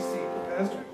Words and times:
Pastor. 0.00 0.84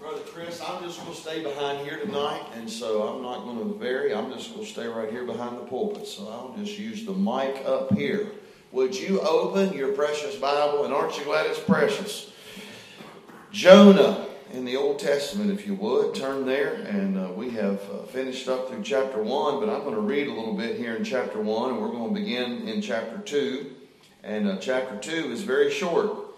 Brother 0.00 0.22
Chris, 0.26 0.60
I'm 0.60 0.82
just 0.82 1.00
going 1.00 1.14
to 1.14 1.20
stay 1.20 1.42
behind 1.44 1.86
here 1.86 1.98
tonight, 1.98 2.42
and 2.56 2.68
so 2.68 3.02
I'm 3.02 3.22
not 3.22 3.44
going 3.44 3.58
to 3.58 3.78
vary. 3.78 4.12
I'm 4.12 4.32
just 4.32 4.52
going 4.52 4.66
to 4.66 4.70
stay 4.70 4.86
right 4.86 5.08
here 5.08 5.24
behind 5.24 5.56
the 5.56 5.62
pulpit. 5.62 6.06
So 6.08 6.28
I'll 6.28 6.54
just 6.58 6.76
use 6.76 7.04
the 7.04 7.12
mic 7.12 7.64
up 7.64 7.92
here. 7.92 8.32
Would 8.72 8.98
you 8.98 9.20
open 9.20 9.72
your 9.76 9.92
precious 9.92 10.34
Bible, 10.34 10.84
and 10.84 10.92
aren't 10.92 11.18
you 11.18 11.24
glad 11.24 11.46
it's 11.46 11.60
precious? 11.60 12.32
Jonah 13.52 14.26
in 14.52 14.64
the 14.64 14.76
Old 14.76 14.98
Testament, 14.98 15.52
if 15.52 15.64
you 15.64 15.74
would, 15.76 16.14
turn 16.14 16.44
there, 16.44 16.74
and 16.74 17.16
uh, 17.16 17.30
we 17.36 17.50
have 17.50 17.80
uh, 17.90 18.02
finished 18.06 18.48
up 18.48 18.68
through 18.68 18.82
chapter 18.82 19.22
1, 19.22 19.60
but 19.60 19.68
I'm 19.68 19.82
going 19.82 19.94
to 19.94 20.00
read 20.00 20.26
a 20.26 20.32
little 20.32 20.54
bit 20.54 20.76
here 20.76 20.96
in 20.96 21.04
chapter 21.04 21.40
1, 21.40 21.70
and 21.70 21.80
we're 21.80 21.92
going 21.92 22.12
to 22.12 22.20
begin 22.20 22.66
in 22.66 22.82
chapter 22.82 23.18
2. 23.18 23.76
And 24.24 24.48
uh, 24.48 24.56
chapter 24.58 24.96
2 24.96 25.30
is 25.30 25.42
very 25.42 25.70
short, 25.70 26.29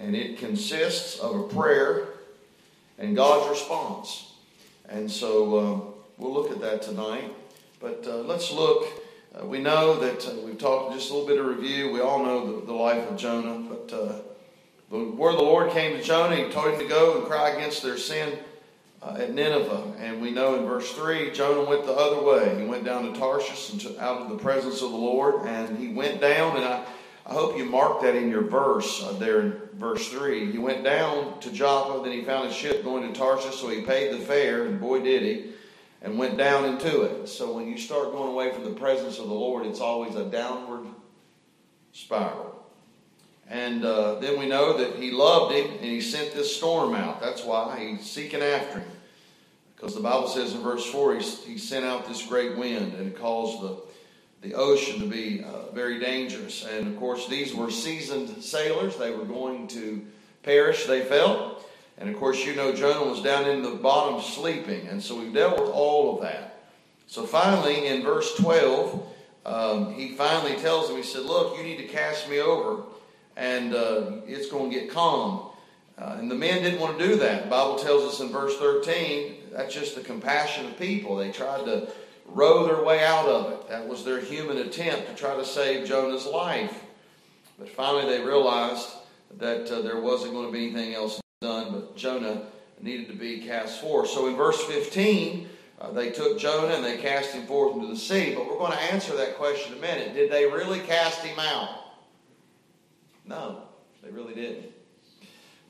and 0.00 0.16
it 0.16 0.38
consists 0.38 1.18
of 1.18 1.36
a 1.36 1.42
prayer 1.44 2.08
and 2.98 3.14
God's 3.14 3.50
response. 3.50 4.32
And 4.88 5.10
so 5.10 5.56
uh, 5.56 5.80
we'll 6.18 6.32
look 6.32 6.50
at 6.50 6.60
that 6.62 6.82
tonight. 6.82 7.32
But 7.80 8.04
uh, 8.06 8.16
let's 8.22 8.50
look. 8.50 8.86
Uh, 9.38 9.46
we 9.46 9.58
know 9.58 10.00
that 10.00 10.26
uh, 10.26 10.34
we've 10.44 10.58
talked 10.58 10.94
just 10.94 11.10
a 11.10 11.14
little 11.14 11.28
bit 11.28 11.38
of 11.38 11.46
review. 11.46 11.92
We 11.92 12.00
all 12.00 12.24
know 12.24 12.60
the, 12.60 12.66
the 12.66 12.72
life 12.72 13.08
of 13.08 13.16
Jonah. 13.16 13.68
But 13.68 13.94
uh, 13.94 14.12
the 14.90 15.04
word 15.04 15.32
of 15.32 15.36
the 15.36 15.44
Lord 15.44 15.70
came 15.70 15.96
to 15.96 16.02
Jonah. 16.02 16.36
He 16.36 16.50
told 16.50 16.74
him 16.74 16.80
to 16.80 16.88
go 16.88 17.18
and 17.18 17.26
cry 17.26 17.50
against 17.50 17.82
their 17.82 17.96
sin 17.96 18.38
uh, 19.02 19.16
at 19.18 19.32
Nineveh. 19.32 19.94
And 19.98 20.20
we 20.20 20.30
know 20.30 20.56
in 20.56 20.64
verse 20.64 20.90
3, 20.92 21.30
Jonah 21.32 21.68
went 21.68 21.84
the 21.84 21.92
other 21.92 22.22
way. 22.22 22.58
He 22.58 22.66
went 22.66 22.84
down 22.84 23.12
to 23.12 23.18
Tarshish 23.18 23.70
and 23.70 23.98
out 23.98 24.22
of 24.22 24.30
the 24.30 24.38
presence 24.38 24.82
of 24.82 24.90
the 24.90 24.96
Lord. 24.96 25.46
And 25.46 25.78
he 25.78 25.88
went 25.88 26.20
down, 26.20 26.56
and 26.56 26.64
I, 26.64 26.84
I 27.26 27.34
hope 27.34 27.56
you 27.56 27.64
mark 27.64 28.02
that 28.02 28.16
in 28.16 28.30
your 28.30 28.42
verse 28.42 29.04
there 29.18 29.40
in 29.40 29.60
verse 29.74 30.08
3. 30.08 30.50
He 30.50 30.58
went 30.58 30.82
down 30.82 31.38
to 31.40 31.52
Joppa, 31.52 32.02
then 32.02 32.12
he 32.12 32.24
found 32.24 32.48
a 32.48 32.52
ship 32.52 32.82
going 32.82 33.10
to 33.10 33.18
Tarshish, 33.18 33.56
so 33.56 33.68
he 33.68 33.82
paid 33.82 34.12
the 34.12 34.18
fare, 34.18 34.66
and 34.66 34.80
boy 34.80 35.00
did 35.00 35.22
he, 35.22 35.52
and 36.02 36.18
went 36.18 36.38
down 36.38 36.64
into 36.64 37.02
it. 37.02 37.28
So 37.28 37.54
when 37.54 37.68
you 37.68 37.78
start 37.78 38.12
going 38.12 38.30
away 38.30 38.52
from 38.52 38.64
the 38.64 38.78
presence 38.78 39.18
of 39.18 39.28
the 39.28 39.34
Lord, 39.34 39.66
it's 39.66 39.80
always 39.80 40.14
a 40.14 40.24
downward 40.24 40.86
spiral. 41.92 42.56
And 43.48 43.84
uh, 43.84 44.14
then 44.20 44.38
we 44.38 44.46
know 44.46 44.78
that 44.78 44.96
he 44.96 45.10
loved 45.10 45.54
him, 45.54 45.70
and 45.72 45.84
he 45.84 46.00
sent 46.00 46.32
this 46.34 46.56
storm 46.56 46.94
out. 46.94 47.20
That's 47.20 47.44
why 47.44 47.78
he's 47.80 48.08
seeking 48.08 48.42
after 48.42 48.78
him. 48.78 48.90
Because 49.74 49.94
the 49.94 50.00
Bible 50.00 50.28
says 50.28 50.54
in 50.54 50.62
verse 50.62 50.86
4, 50.86 51.16
he, 51.16 51.24
he 51.24 51.58
sent 51.58 51.84
out 51.84 52.06
this 52.06 52.24
great 52.24 52.56
wind, 52.56 52.94
and 52.94 53.16
caused 53.16 53.62
the 53.62 53.89
the 54.40 54.54
ocean 54.54 55.00
to 55.00 55.06
be 55.06 55.44
uh, 55.44 55.70
very 55.72 55.98
dangerous. 55.98 56.64
And 56.66 56.86
of 56.86 56.98
course, 56.98 57.28
these 57.28 57.54
were 57.54 57.70
seasoned 57.70 58.42
sailors. 58.42 58.96
They 58.96 59.10
were 59.10 59.24
going 59.24 59.68
to 59.68 60.04
perish, 60.42 60.86
they 60.86 61.02
felt. 61.02 61.66
And 61.98 62.08
of 62.08 62.16
course, 62.16 62.44
you 62.46 62.54
know, 62.54 62.74
Jonah 62.74 63.10
was 63.10 63.22
down 63.22 63.48
in 63.48 63.62
the 63.62 63.72
bottom 63.72 64.22
sleeping. 64.22 64.88
And 64.88 65.02
so 65.02 65.18
we've 65.18 65.34
dealt 65.34 65.60
with 65.60 65.68
all 65.68 66.16
of 66.16 66.22
that. 66.22 66.62
So 67.06 67.26
finally, 67.26 67.88
in 67.88 68.02
verse 68.02 68.34
12, 68.36 69.06
um, 69.44 69.94
he 69.94 70.12
finally 70.12 70.56
tells 70.56 70.88
him, 70.88 70.96
he 70.96 71.02
said, 71.02 71.22
Look, 71.22 71.58
you 71.58 71.64
need 71.64 71.78
to 71.78 71.88
cast 71.88 72.28
me 72.28 72.40
over, 72.40 72.84
and 73.36 73.74
uh, 73.74 74.12
it's 74.26 74.48
going 74.48 74.70
to 74.70 74.78
get 74.78 74.90
calm. 74.90 75.50
Uh, 75.98 76.16
and 76.18 76.30
the 76.30 76.34
men 76.34 76.62
didn't 76.62 76.80
want 76.80 76.98
to 76.98 77.06
do 77.06 77.16
that. 77.16 77.44
The 77.44 77.50
Bible 77.50 77.76
tells 77.76 78.04
us 78.04 78.20
in 78.20 78.28
verse 78.28 78.56
13, 78.58 79.34
that's 79.52 79.74
just 79.74 79.96
the 79.96 80.00
compassion 80.02 80.66
of 80.66 80.78
people. 80.78 81.16
They 81.16 81.30
tried 81.30 81.64
to 81.66 81.90
row 82.32 82.66
their 82.66 82.82
way 82.82 83.04
out 83.04 83.26
of 83.26 83.52
it. 83.52 83.68
That 83.68 83.86
was 83.86 84.04
their 84.04 84.20
human 84.20 84.58
attempt 84.58 85.08
to 85.08 85.14
try 85.14 85.36
to 85.36 85.44
save 85.44 85.86
Jonah's 85.86 86.26
life. 86.26 86.84
But 87.58 87.68
finally, 87.68 88.06
they 88.06 88.24
realized 88.24 88.88
that 89.38 89.70
uh, 89.70 89.82
there 89.82 90.00
wasn't 90.00 90.32
going 90.32 90.46
to 90.46 90.52
be 90.52 90.66
anything 90.66 90.94
else 90.94 91.20
done, 91.40 91.72
but 91.72 91.96
Jonah 91.96 92.42
needed 92.80 93.08
to 93.08 93.14
be 93.14 93.40
cast 93.40 93.80
forth. 93.80 94.08
So 94.08 94.28
in 94.28 94.36
verse 94.36 94.62
15, 94.64 95.48
uh, 95.80 95.90
they 95.92 96.10
took 96.10 96.38
Jonah 96.38 96.74
and 96.74 96.84
they 96.84 96.98
cast 96.98 97.32
him 97.32 97.46
forth 97.46 97.74
into 97.74 97.88
the 97.88 97.96
sea. 97.96 98.34
But 98.34 98.46
we're 98.46 98.58
going 98.58 98.72
to 98.72 98.92
answer 98.92 99.16
that 99.16 99.36
question 99.36 99.72
in 99.72 99.78
a 99.78 99.82
minute. 99.82 100.14
Did 100.14 100.30
they 100.30 100.46
really 100.46 100.80
cast 100.80 101.24
him 101.24 101.38
out? 101.38 101.68
No, 103.26 103.62
they 104.02 104.10
really 104.10 104.34
didn't. 104.34 104.66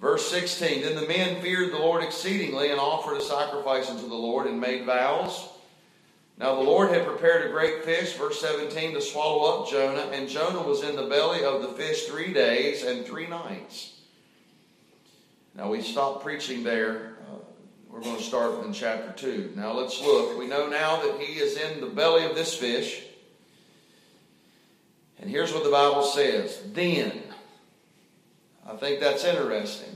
Verse 0.01 0.29
16 0.31 0.83
Then 0.83 0.97
the 0.97 1.07
men 1.07 1.41
feared 1.43 1.73
the 1.73 1.79
Lord 1.79 2.03
exceedingly 2.03 2.71
and 2.71 2.81
offered 2.81 3.17
a 3.17 3.23
sacrifice 3.23 3.91
unto 3.91 4.09
the 4.09 4.15
Lord 4.15 4.47
and 4.47 4.61
made 4.61 4.87
vows. 4.87 5.49
Now 6.41 6.55
the 6.55 6.63
Lord 6.63 6.91
had 6.91 7.07
prepared 7.07 7.47
a 7.47 7.53
great 7.53 7.85
fish, 7.85 8.15
verse 8.15 8.41
17, 8.41 8.95
to 8.95 9.03
swallow 9.03 9.63
up 9.63 9.71
Jonah, 9.71 10.09
and 10.11 10.27
Jonah 10.27 10.63
was 10.63 10.83
in 10.83 10.97
the 10.97 11.03
belly 11.03 11.45
of 11.45 11.61
the 11.61 11.69
fish 11.69 12.07
three 12.07 12.33
days 12.33 12.83
and 12.83 13.05
three 13.05 13.27
nights. 13.27 14.01
Now 15.55 15.69
we 15.69 15.83
stopped 15.83 16.25
preaching 16.25 16.65
there. 16.65 17.19
Uh, 17.31 17.37
we're 17.91 18.01
going 18.01 18.17
to 18.17 18.23
start 18.23 18.65
in 18.65 18.73
chapter 18.73 19.13
2. 19.13 19.53
Now 19.55 19.73
let's 19.73 20.01
look. 20.01 20.39
We 20.39 20.47
know 20.47 20.67
now 20.67 21.03
that 21.03 21.21
he 21.21 21.39
is 21.39 21.59
in 21.59 21.83
the 21.83 21.89
belly 21.89 22.25
of 22.25 22.35
this 22.35 22.55
fish. 22.55 23.03
And 25.21 25.29
here's 25.29 25.53
what 25.53 25.63
the 25.63 25.71
Bible 25.71 26.05
says. 26.05 26.59
Then, 26.73 27.21
I 28.67 28.77
think 28.77 29.01
that's 29.01 29.25
interesting. 29.25 29.95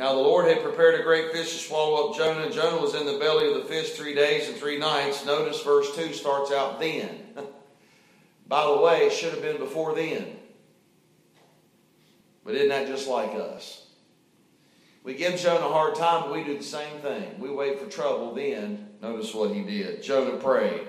Now 0.00 0.14
the 0.14 0.20
Lord 0.20 0.48
had 0.48 0.62
prepared 0.62 0.98
a 0.98 1.02
great 1.02 1.30
fish 1.30 1.52
to 1.52 1.58
swallow 1.58 2.08
up 2.08 2.16
Jonah, 2.16 2.50
Jonah 2.50 2.80
was 2.80 2.94
in 2.94 3.04
the 3.04 3.18
belly 3.18 3.48
of 3.48 3.54
the 3.54 3.68
fish 3.68 3.90
three 3.90 4.14
days 4.14 4.48
and 4.48 4.56
three 4.56 4.78
nights. 4.78 5.26
Notice 5.26 5.62
verse 5.62 5.94
2 5.94 6.14
starts 6.14 6.50
out 6.50 6.80
then. 6.80 7.20
By 8.48 8.64
the 8.64 8.78
way, 8.78 9.00
it 9.00 9.12
should 9.12 9.34
have 9.34 9.42
been 9.42 9.58
before 9.58 9.94
then. 9.94 10.38
But 12.46 12.54
isn't 12.54 12.70
that 12.70 12.86
just 12.86 13.08
like 13.08 13.34
us? 13.34 13.88
We 15.04 15.12
give 15.12 15.38
Jonah 15.38 15.66
a 15.66 15.70
hard 15.70 15.96
time, 15.96 16.22
but 16.22 16.32
we 16.32 16.44
do 16.44 16.56
the 16.56 16.64
same 16.64 17.00
thing. 17.00 17.38
We 17.38 17.50
wait 17.50 17.78
for 17.78 17.84
trouble, 17.84 18.32
then 18.32 18.88
notice 19.02 19.34
what 19.34 19.54
he 19.54 19.62
did. 19.64 20.02
Jonah 20.02 20.38
prayed 20.38 20.88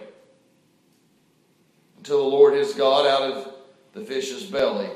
until 1.98 2.20
the 2.20 2.30
Lord 2.30 2.54
his 2.54 2.74
God 2.76 3.06
out 3.06 3.30
of 3.30 3.56
the 3.92 4.06
fish's 4.06 4.46
belly 4.46 4.90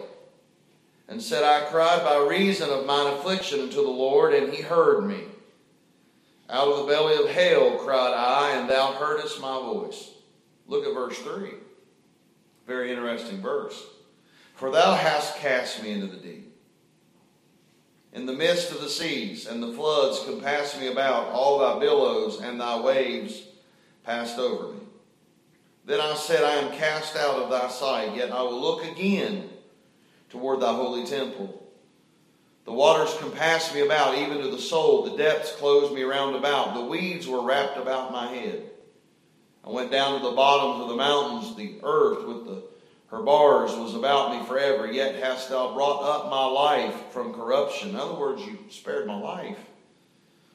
and 1.07 1.21
said, 1.21 1.43
I 1.43 1.65
cried 1.65 2.03
by 2.03 2.17
reason 2.27 2.69
of 2.69 2.85
mine 2.85 3.13
affliction 3.13 3.59
unto 3.61 3.75
the 3.75 3.89
Lord, 3.89 4.33
and 4.33 4.51
he 4.51 4.61
heard 4.61 5.05
me. 5.05 5.21
Out 6.49 6.67
of 6.67 6.77
the 6.79 6.93
belly 6.93 7.15
of 7.15 7.29
hell 7.29 7.77
cried 7.77 8.13
I, 8.13 8.57
and 8.57 8.69
thou 8.69 8.93
heardest 8.93 9.39
my 9.41 9.59
voice. 9.59 10.11
Look 10.67 10.85
at 10.85 10.93
verse 10.93 11.17
3. 11.19 11.51
Very 12.65 12.91
interesting 12.91 13.41
verse. 13.41 13.83
For 14.55 14.71
thou 14.71 14.95
hast 14.95 15.37
cast 15.37 15.83
me 15.83 15.91
into 15.91 16.07
the 16.07 16.17
deep. 16.17 16.55
In 18.13 18.25
the 18.25 18.33
midst 18.33 18.71
of 18.71 18.81
the 18.81 18.89
seas, 18.89 19.45
and 19.45 19.61
the 19.61 19.73
floods 19.73 20.23
compassed 20.23 20.79
me 20.79 20.87
about, 20.87 21.27
all 21.27 21.59
thy 21.59 21.79
billows 21.79 22.39
and 22.39 22.59
thy 22.59 22.79
waves 22.79 23.43
passed 24.03 24.39
over 24.39 24.73
me. 24.73 24.79
Then 25.83 25.99
I 25.99 26.15
said, 26.15 26.43
I 26.43 26.53
am 26.53 26.71
cast 26.71 27.15
out 27.15 27.41
of 27.41 27.49
thy 27.49 27.67
sight, 27.67 28.15
yet 28.15 28.31
I 28.31 28.41
will 28.41 28.59
look 28.59 28.85
again 28.85 29.49
toward 30.35 30.59
thy 30.59 30.73
holy 30.73 31.05
temple. 31.05 31.61
The 32.65 32.73
waters 32.73 33.15
compassed 33.19 33.73
me 33.73 33.81
about, 33.81 34.17
even 34.17 34.39
to 34.39 34.49
the 34.49 34.59
soul. 34.59 35.03
The 35.03 35.17
depths 35.17 35.51
closed 35.53 35.93
me 35.93 36.03
round 36.03 36.35
about. 36.35 36.73
The 36.73 36.85
weeds 36.85 37.27
were 37.27 37.41
wrapped 37.41 37.77
about 37.77 38.11
my 38.11 38.27
head. 38.27 38.63
I 39.63 39.69
went 39.69 39.91
down 39.91 40.19
to 40.19 40.27
the 40.27 40.35
bottoms 40.35 40.83
of 40.83 40.89
the 40.89 40.95
mountains. 40.95 41.55
The 41.55 41.79
earth 41.83 42.25
with 42.27 42.45
the, 42.45 42.63
her 43.07 43.21
bars 43.21 43.71
was 43.75 43.95
about 43.95 44.31
me 44.31 44.45
forever. 44.47 44.91
Yet 44.91 45.23
hast 45.23 45.49
thou 45.49 45.73
brought 45.73 46.03
up 46.03 46.29
my 46.29 46.45
life 46.45 47.11
from 47.11 47.33
corruption. 47.33 47.89
In 47.89 47.95
other 47.95 48.15
words, 48.15 48.41
you 48.41 48.57
spared 48.69 49.05
my 49.05 49.19
life. 49.19 49.59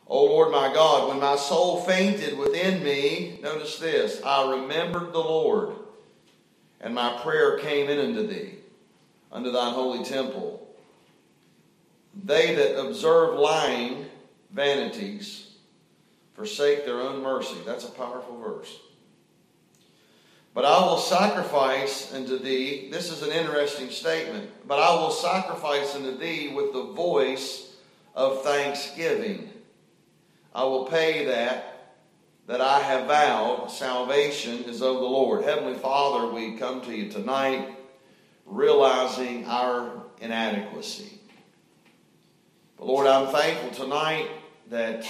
O 0.09 0.25
Lord 0.25 0.51
my 0.51 0.73
God, 0.75 1.09
when 1.09 1.21
my 1.21 1.37
soul 1.37 1.81
fainted 1.83 2.37
within 2.37 2.83
me, 2.83 3.39
notice 3.41 3.79
this, 3.79 4.21
I 4.25 4.51
remembered 4.57 5.12
the 5.12 5.21
Lord, 5.21 5.77
and 6.81 6.93
my 6.93 7.17
prayer 7.23 7.59
came 7.59 7.89
in 7.89 8.01
unto 8.01 8.27
thee 8.27 8.59
unto 9.33 9.51
thine 9.51 9.75
holy 9.75 10.05
temple. 10.05 10.67
They 12.25 12.55
that 12.55 12.81
observe 12.81 13.38
lying 13.38 14.06
vanities 14.50 15.49
forsake 16.35 16.85
their 16.85 17.00
own 17.00 17.23
mercy. 17.23 17.56
That's 17.65 17.85
a 17.85 17.91
powerful 17.91 18.38
verse. 18.38 18.77
But 20.53 20.65
I 20.65 20.81
will 20.85 20.99
sacrifice 20.99 22.12
unto 22.12 22.38
thee, 22.38 22.88
this 22.91 23.12
is 23.12 23.23
an 23.23 23.31
interesting 23.31 23.91
statement, 23.91 24.50
but 24.67 24.81
I 24.81 24.94
will 24.94 25.12
sacrifice 25.12 25.94
unto 25.94 26.17
thee 26.17 26.53
with 26.53 26.73
the 26.73 26.83
voice 26.83 27.76
of 28.17 28.43
thanksgiving. 28.43 29.49
I 30.53 30.65
will 30.65 30.87
pay 30.87 31.26
that 31.26 31.67
that 32.49 32.61
I 32.61 32.81
have 32.81 33.06
vowed. 33.06 33.71
Salvation 33.71 34.65
is 34.65 34.83
of 34.83 34.97
the 34.97 35.03
Lord. 35.03 35.44
Heavenly 35.44 35.79
Father, 35.79 36.26
we 36.33 36.56
come 36.56 36.81
to 36.81 36.93
you 36.93 37.09
tonight 37.09 37.76
realizing 38.46 39.46
our 39.46 40.02
inadequacy. 40.20 41.20
But 42.76 42.87
Lord, 42.87 43.06
I'm 43.06 43.28
thankful 43.28 43.70
tonight 43.70 44.28
that 44.69 45.04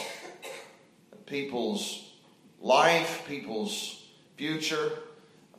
people's 1.27 2.11
life, 2.61 3.25
people's 3.27 4.05
future 4.37 4.91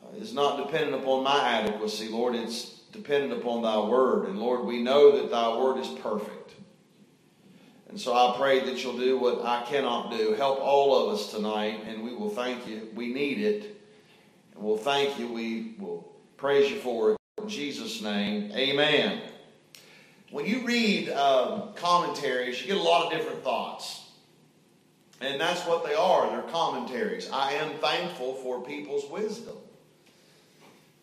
uh, 0.04 0.18
is 0.18 0.34
not 0.34 0.66
dependent 0.66 1.02
upon 1.02 1.24
my 1.24 1.40
adequacy, 1.40 2.10
Lord. 2.10 2.36
It's 2.36 2.82
dependent 2.92 3.34
upon 3.34 3.62
thy 3.62 3.80
word. 3.80 4.28
And 4.28 4.40
Lord, 4.40 4.66
we 4.66 4.82
know 4.82 5.18
that 5.18 5.32
thy 5.32 5.58
word 5.58 5.78
is 5.80 5.88
perfect. 5.88 6.42
And 7.90 8.00
so 8.00 8.14
I 8.14 8.36
pray 8.38 8.62
that 8.62 8.84
you'll 8.84 8.98
do 8.98 9.18
what 9.18 9.44
I 9.46 9.64
cannot 9.64 10.12
do. 10.12 10.34
Help 10.34 10.60
all 10.62 10.96
of 11.10 11.14
us 11.14 11.30
tonight, 11.30 11.84
and 11.86 12.04
we 12.04 12.14
will 12.14 12.30
thank 12.30 12.66
you. 12.66 12.90
We 12.96 13.14
need 13.14 13.40
it. 13.40 13.82
And 14.56 14.64
we'll 14.64 14.78
thank 14.78 15.20
you. 15.20 15.28
We 15.28 15.76
will 15.78 16.10
praise 16.38 16.72
you 16.72 16.80
for 16.80 17.12
it. 17.12 17.21
In 17.42 17.50
Jesus' 17.50 18.02
name, 18.02 18.52
amen. 18.52 19.22
When 20.30 20.46
you 20.46 20.66
read 20.66 21.10
um, 21.10 21.74
commentaries, 21.76 22.62
you 22.62 22.68
get 22.68 22.78
a 22.78 22.82
lot 22.82 23.06
of 23.06 23.12
different 23.12 23.44
thoughts. 23.44 24.06
And 25.20 25.42
that's 25.42 25.62
what 25.68 25.86
they 25.86 25.94
are. 25.94 26.30
They're 26.30 26.52
commentaries. 26.52 27.30
I 27.32 27.54
am 27.54 27.78
thankful 27.80 28.36
for 28.36 28.62
people's 28.62 29.10
wisdom. 29.10 29.56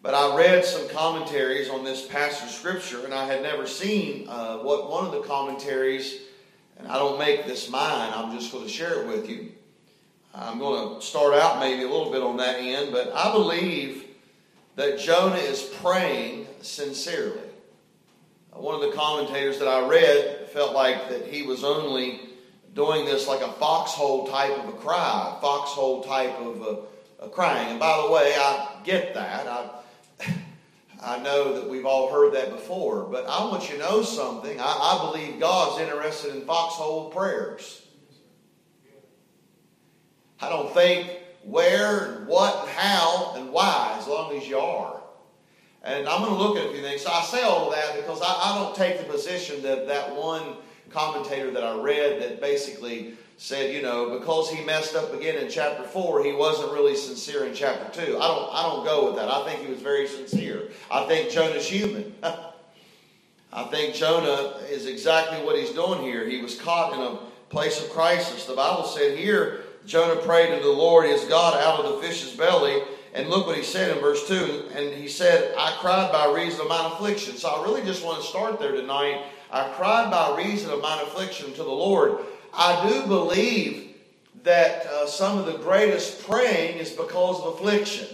But 0.01 0.15
I 0.15 0.37
read 0.37 0.65
some 0.65 0.89
commentaries 0.91 1.69
on 1.69 1.85
this 1.85 2.07
passage 2.07 2.49
of 2.49 2.55
Scripture, 2.55 3.05
and 3.05 3.13
I 3.13 3.27
had 3.27 3.43
never 3.43 3.67
seen 3.67 4.29
uh, 4.29 4.59
what 4.59 4.91
one 4.91 5.07
of 5.07 5.13
the 5.13 5.23
commentaries, 5.23 6.21
and 6.79 6.87
I 6.87 6.99
don't 6.99 7.19
make 7.19 7.47
this 7.47 7.69
mine, 7.69 8.13
I'm 8.15 8.33
just 8.33 8.53
going 8.53 8.65
to 8.65 8.71
share 8.71 9.03
it 9.03 9.09
with 9.09 9.29
you. 9.29 9.53
I'm 10.33 10.59
going 10.61 11.01
to 11.01 11.05
start 11.05 11.35
out 11.35 11.59
maybe 11.59 11.83
a 11.83 11.89
little 11.89 12.13
bit 12.13 12.23
on 12.23 12.37
that 12.37 12.61
end, 12.61 12.93
but 12.93 13.13
I 13.13 13.33
believe 13.33 14.08
that 14.79 14.97
Jonah 14.97 15.35
is 15.35 15.61
praying 15.83 16.47
sincerely. 16.61 17.41
Uh, 18.53 18.61
one 18.61 18.77
of 18.77 18.81
the 18.81 18.97
commentators 18.97 19.59
that 19.59 19.67
I 19.67 19.85
read 19.89 20.49
felt 20.51 20.73
like 20.73 21.09
that 21.09 21.27
he 21.27 21.43
was 21.43 21.65
only 21.65 22.21
doing 22.75 23.05
this 23.05 23.27
like 23.27 23.41
a 23.41 23.51
foxhole 23.55 24.29
type 24.29 24.57
of 24.57 24.69
a 24.69 24.73
cry, 24.73 25.35
a 25.37 25.41
foxhole 25.41 26.05
type 26.05 26.33
of 26.39 26.63
a, 26.63 27.25
a 27.25 27.29
crying. 27.29 27.71
And 27.71 27.81
by 27.81 28.01
the 28.07 28.13
way, 28.13 28.33
I 28.39 28.77
get 28.85 29.15
that. 29.15 29.49
I, 29.49 29.69
I 31.17 31.19
know 31.25 31.55
that 31.55 31.69
we've 31.69 31.85
all 31.85 32.13
heard 32.13 32.35
that 32.35 32.51
before, 32.51 33.03
but 33.03 33.27
I 33.27 33.45
want 33.47 33.69
you 33.69 33.79
to 33.79 33.83
know 33.83 34.05
something. 34.05 34.61
I, 34.61 34.65
I 34.65 35.11
believe 35.11 35.41
God's 35.41 35.83
interested 35.83 36.37
in 36.37 36.43
foxhole 36.43 37.11
prayers. 37.11 37.83
I 40.41 40.49
don't 40.49 40.73
think 40.73 41.19
where 41.45 42.15
and 42.15 42.27
what 42.27 42.63
and 42.63 42.71
how 42.71 43.35
and 43.37 43.53
why, 43.53 43.97
as 43.99 44.07
long 44.07 44.37
as 44.37 44.47
you 44.49 44.59
are. 44.59 45.01
And 45.83 46.09
I'm 46.09 46.23
going 46.23 46.33
to 46.35 46.39
look 46.39 46.57
at 46.57 46.67
a 46.67 46.73
few 46.73 46.83
things. 46.83 47.03
So 47.03 47.11
I 47.11 47.23
say 47.23 47.43
all 47.43 47.69
of 47.69 47.75
that 47.75 47.97
because 47.97 48.21
I, 48.21 48.27
I 48.27 48.59
don't 48.59 48.75
take 48.75 48.99
the 48.99 49.05
position 49.05 49.63
that 49.63 49.87
that 49.87 50.15
one 50.15 50.57
commentator 50.91 51.51
that 51.51 51.63
I 51.63 51.79
read 51.81 52.21
that 52.23 52.41
basically 52.41 53.15
said, 53.37 53.73
you 53.73 53.83
know, 53.83 54.19
because 54.19 54.51
he 54.51 54.65
messed 54.65 54.97
up 54.97 55.15
again 55.15 55.37
in 55.37 55.49
chapter 55.49 55.85
four, 55.85 56.25
he 56.25 56.33
wasn't 56.33 56.73
really 56.73 56.97
sincere 56.97 57.45
in 57.45 57.55
chapter 57.55 58.05
two. 58.05 58.19
I 58.19 58.27
don't, 58.27 58.53
I 58.53 58.63
don't 58.65 58.85
go 58.85 59.07
with 59.07 59.17
that. 59.17 59.29
I 59.29 59.45
think 59.45 59.65
he 59.65 59.71
was 59.71 59.81
very 59.81 60.09
sincere. 60.09 60.71
I 60.91 61.07
think 61.07 61.31
Jonah's 61.31 61.67
human. 61.67 62.15
I 63.53 63.65
think 63.65 63.95
Jonah 63.95 64.59
is 64.69 64.87
exactly 64.87 65.39
what 65.45 65.57
he's 65.57 65.71
doing 65.71 66.03
here. 66.03 66.29
He 66.29 66.43
was 66.43 66.61
caught 66.61 66.93
in 66.93 67.01
a 67.01 67.19
place 67.49 67.83
of 67.83 67.91
crisis. 67.91 68.45
The 68.45 68.55
Bible 68.55 68.85
said 68.85 69.17
here, 69.17 69.65
Jonah 69.89 70.21
prayed 70.21 70.53
unto 70.53 70.65
the 70.65 70.71
Lord 70.71 71.07
his 71.07 71.25
God 71.25 71.59
out 71.61 71.83
of 71.83 71.97
the 71.97 72.07
fish's 72.07 72.37
belly. 72.37 72.83
And 73.15 73.31
look 73.31 73.47
what 73.47 73.57
he 73.57 73.63
said 73.63 73.97
in 73.97 74.03
verse 74.03 74.29
2. 74.29 74.69
And 74.75 74.95
he 74.95 75.09
said, 75.09 75.55
I 75.59 75.77
cried 75.81 76.13
by 76.13 76.31
reason 76.33 76.61
of 76.61 76.69
mine 76.69 76.93
affliction. 76.93 77.37
So 77.37 77.49
I 77.49 77.65
really 77.65 77.83
just 77.83 78.05
want 78.05 78.21
to 78.21 78.29
start 78.29 78.61
there 78.61 78.73
tonight. 78.73 79.25
I 79.51 79.71
cried 79.71 80.11
by 80.11 80.37
reason 80.37 80.71
of 80.71 80.83
mine 80.83 81.03
affliction 81.03 81.53
to 81.55 81.63
the 81.63 81.71
Lord. 81.71 82.19
I 82.53 82.87
do 82.89 83.07
believe 83.07 83.97
that 84.43 84.87
uh, 84.87 85.07
some 85.07 85.39
of 85.39 85.47
the 85.47 85.57
greatest 85.59 86.29
praying 86.29 86.79
is 86.79 86.91
because 86.91 87.41
of 87.41 87.55
affliction. 87.55 88.07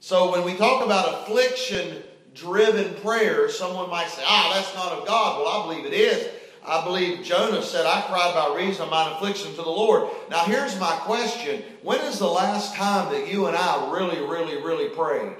So 0.00 0.32
when 0.32 0.42
we 0.42 0.56
talk 0.56 0.84
about 0.84 1.22
affliction 1.22 2.02
driven 2.34 2.94
prayer, 2.96 3.48
someone 3.50 3.90
might 3.90 4.08
say, 4.08 4.22
ah, 4.26 4.52
that's 4.54 4.74
not 4.74 4.92
of 4.92 5.06
God. 5.06 5.38
Well, 5.38 5.48
I 5.48 5.66
believe 5.66 5.86
it 5.86 5.94
is. 5.94 6.28
I 6.66 6.82
believe 6.82 7.22
Jonah 7.22 7.62
said, 7.62 7.84
I 7.84 8.00
cried 8.02 8.34
by 8.34 8.56
reason 8.56 8.84
of 8.84 8.90
mine 8.90 9.12
affliction 9.12 9.50
to 9.50 9.62
the 9.62 9.68
Lord. 9.68 10.08
Now, 10.30 10.44
here's 10.44 10.78
my 10.80 10.96
question 10.96 11.62
When 11.82 12.00
is 12.00 12.18
the 12.18 12.26
last 12.26 12.74
time 12.74 13.12
that 13.12 13.30
you 13.30 13.46
and 13.46 13.56
I 13.56 13.92
really, 13.92 14.20
really, 14.20 14.56
really 14.62 14.88
prayed? 14.88 15.36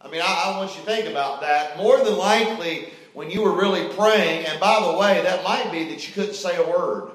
I 0.00 0.08
mean, 0.08 0.22
I, 0.22 0.44
I 0.46 0.58
want 0.58 0.70
you 0.70 0.80
to 0.80 0.86
think 0.86 1.08
about 1.08 1.40
that. 1.40 1.76
More 1.76 2.02
than 2.02 2.16
likely, 2.16 2.88
when 3.12 3.30
you 3.30 3.42
were 3.42 3.60
really 3.60 3.88
praying, 3.94 4.46
and 4.46 4.60
by 4.60 4.80
the 4.80 4.96
way, 4.96 5.20
that 5.22 5.42
might 5.44 5.70
be 5.72 5.88
that 5.90 6.06
you 6.06 6.14
couldn't 6.14 6.34
say 6.34 6.56
a 6.56 6.68
word. 6.68 7.10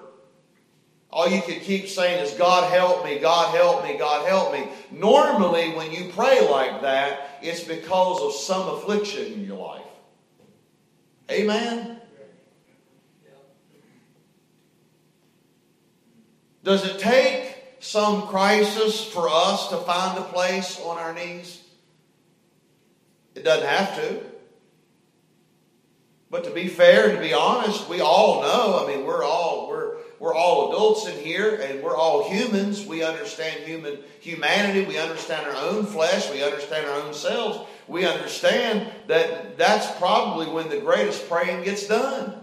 All 1.10 1.30
you 1.30 1.42
could 1.42 1.62
keep 1.62 1.88
saying 1.88 2.22
is, 2.22 2.34
God 2.34 2.69
help 2.69 3.06
me, 3.06 3.18
God 3.19 3.56
help 3.56 3.86
me, 3.86 3.98
God 3.98 4.28
help 4.28 4.51
me. 4.51 4.68
Normally, 4.92 5.74
when 5.74 5.92
you 5.94 6.12
pray 6.13 6.46
like 6.50 6.81
that, 6.81 7.40
it's 7.42 7.63
because 7.63 8.22
of 8.22 8.34
some 8.34 8.68
affliction 8.75 9.25
in 9.25 9.46
your 9.46 9.58
life. 9.58 9.85
Amen? 11.30 12.01
Does 16.63 16.86
it 16.86 17.00
take 17.00 17.56
some 17.80 18.24
crisis 18.24 19.04
for 19.04 19.30
us 19.30 19.69
to 19.69 19.77
find 19.77 20.18
a 20.18 20.24
place 20.24 20.80
on 20.81 20.98
our 20.98 21.13
knees? 21.13 21.62
It 23.36 23.44
doesn't 23.44 23.68
have 23.68 23.95
to. 23.98 24.22
But 26.31 26.44
to 26.45 26.50
be 26.51 26.68
fair 26.68 27.10
and 27.10 27.18
to 27.18 27.24
be 27.24 27.33
honest, 27.33 27.88
we 27.88 28.01
all 28.01 28.42
know, 28.42 28.83
I 28.83 28.88
mean, 28.88 29.06
we're 29.06 29.24
all 29.24 29.68
we're 29.69 29.98
we're 30.19 30.33
all 30.33 30.72
adults 30.72 31.07
in 31.07 31.18
here 31.24 31.56
and 31.56 31.83
we're 31.83 31.95
all 31.95 32.30
humans. 32.30 32.86
We 32.86 33.04
understand 33.04 33.63
human 33.63 34.00
humanity, 34.22 34.86
we 34.86 34.98
understand 34.98 35.45
our 35.45 35.56
own 35.56 35.86
flesh, 35.86 36.31
we 36.31 36.44
understand 36.44 36.88
our 36.88 37.01
own 37.01 37.13
selves. 37.13 37.60
We 37.88 38.06
understand 38.06 38.92
that 39.08 39.58
that's 39.58 39.92
probably 39.98 40.48
when 40.48 40.70
the 40.70 40.80
greatest 40.80 41.30
praying 41.30 41.64
gets 41.64 41.88
done. 41.88 42.36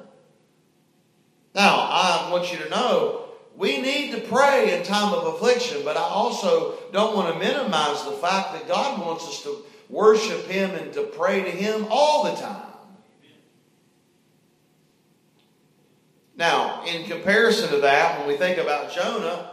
Now, 1.54 1.74
I 1.90 2.28
want 2.30 2.52
you 2.52 2.58
to 2.58 2.70
know 2.70 3.22
we 3.56 3.80
need 3.80 4.12
to 4.12 4.20
pray 4.20 4.78
in 4.78 4.84
time 4.84 5.12
of 5.12 5.34
affliction, 5.34 5.82
but 5.84 5.96
I 5.96 6.02
also 6.02 6.78
don't 6.92 7.14
want 7.14 7.32
to 7.32 7.38
minimize 7.38 8.04
the 8.04 8.12
fact 8.12 8.52
that 8.52 8.66
God 8.66 9.00
wants 9.00 9.26
us 9.26 9.42
to 9.42 9.64
worship 9.90 10.46
Him 10.46 10.70
and 10.70 10.92
to 10.94 11.02
pray 11.02 11.42
to 11.42 11.50
Him 11.50 11.86
all 11.90 12.24
the 12.24 12.40
time. 12.40 12.66
Now, 16.34 16.82
in 16.86 17.04
comparison 17.04 17.68
to 17.70 17.78
that, 17.78 18.18
when 18.18 18.28
we 18.28 18.36
think 18.36 18.56
about 18.56 18.92
Jonah, 18.92 19.50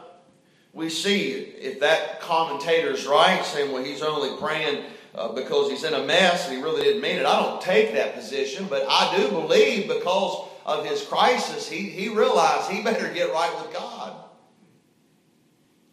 we 0.71 0.89
see 0.89 1.31
if 1.31 1.81
that 1.81 2.21
commentator's 2.21 3.05
right, 3.05 3.43
saying, 3.43 3.71
well, 3.71 3.83
he's 3.83 4.01
only 4.01 4.37
praying 4.37 4.85
uh, 5.15 5.29
because 5.29 5.69
he's 5.69 5.83
in 5.83 5.93
a 5.93 6.03
mess 6.03 6.47
and 6.47 6.57
he 6.57 6.63
really 6.63 6.83
didn't 6.83 7.01
mean 7.01 7.17
it. 7.17 7.25
I 7.25 7.41
don't 7.41 7.61
take 7.61 7.93
that 7.93 8.15
position, 8.15 8.67
but 8.69 8.85
I 8.87 9.15
do 9.17 9.29
believe 9.29 9.87
because 9.87 10.47
of 10.65 10.85
his 10.85 11.03
crisis, 11.05 11.69
he, 11.69 11.89
he 11.89 12.09
realized 12.09 12.69
he 12.69 12.81
better 12.83 13.11
get 13.13 13.31
right 13.31 13.53
with 13.61 13.73
God. 13.73 14.15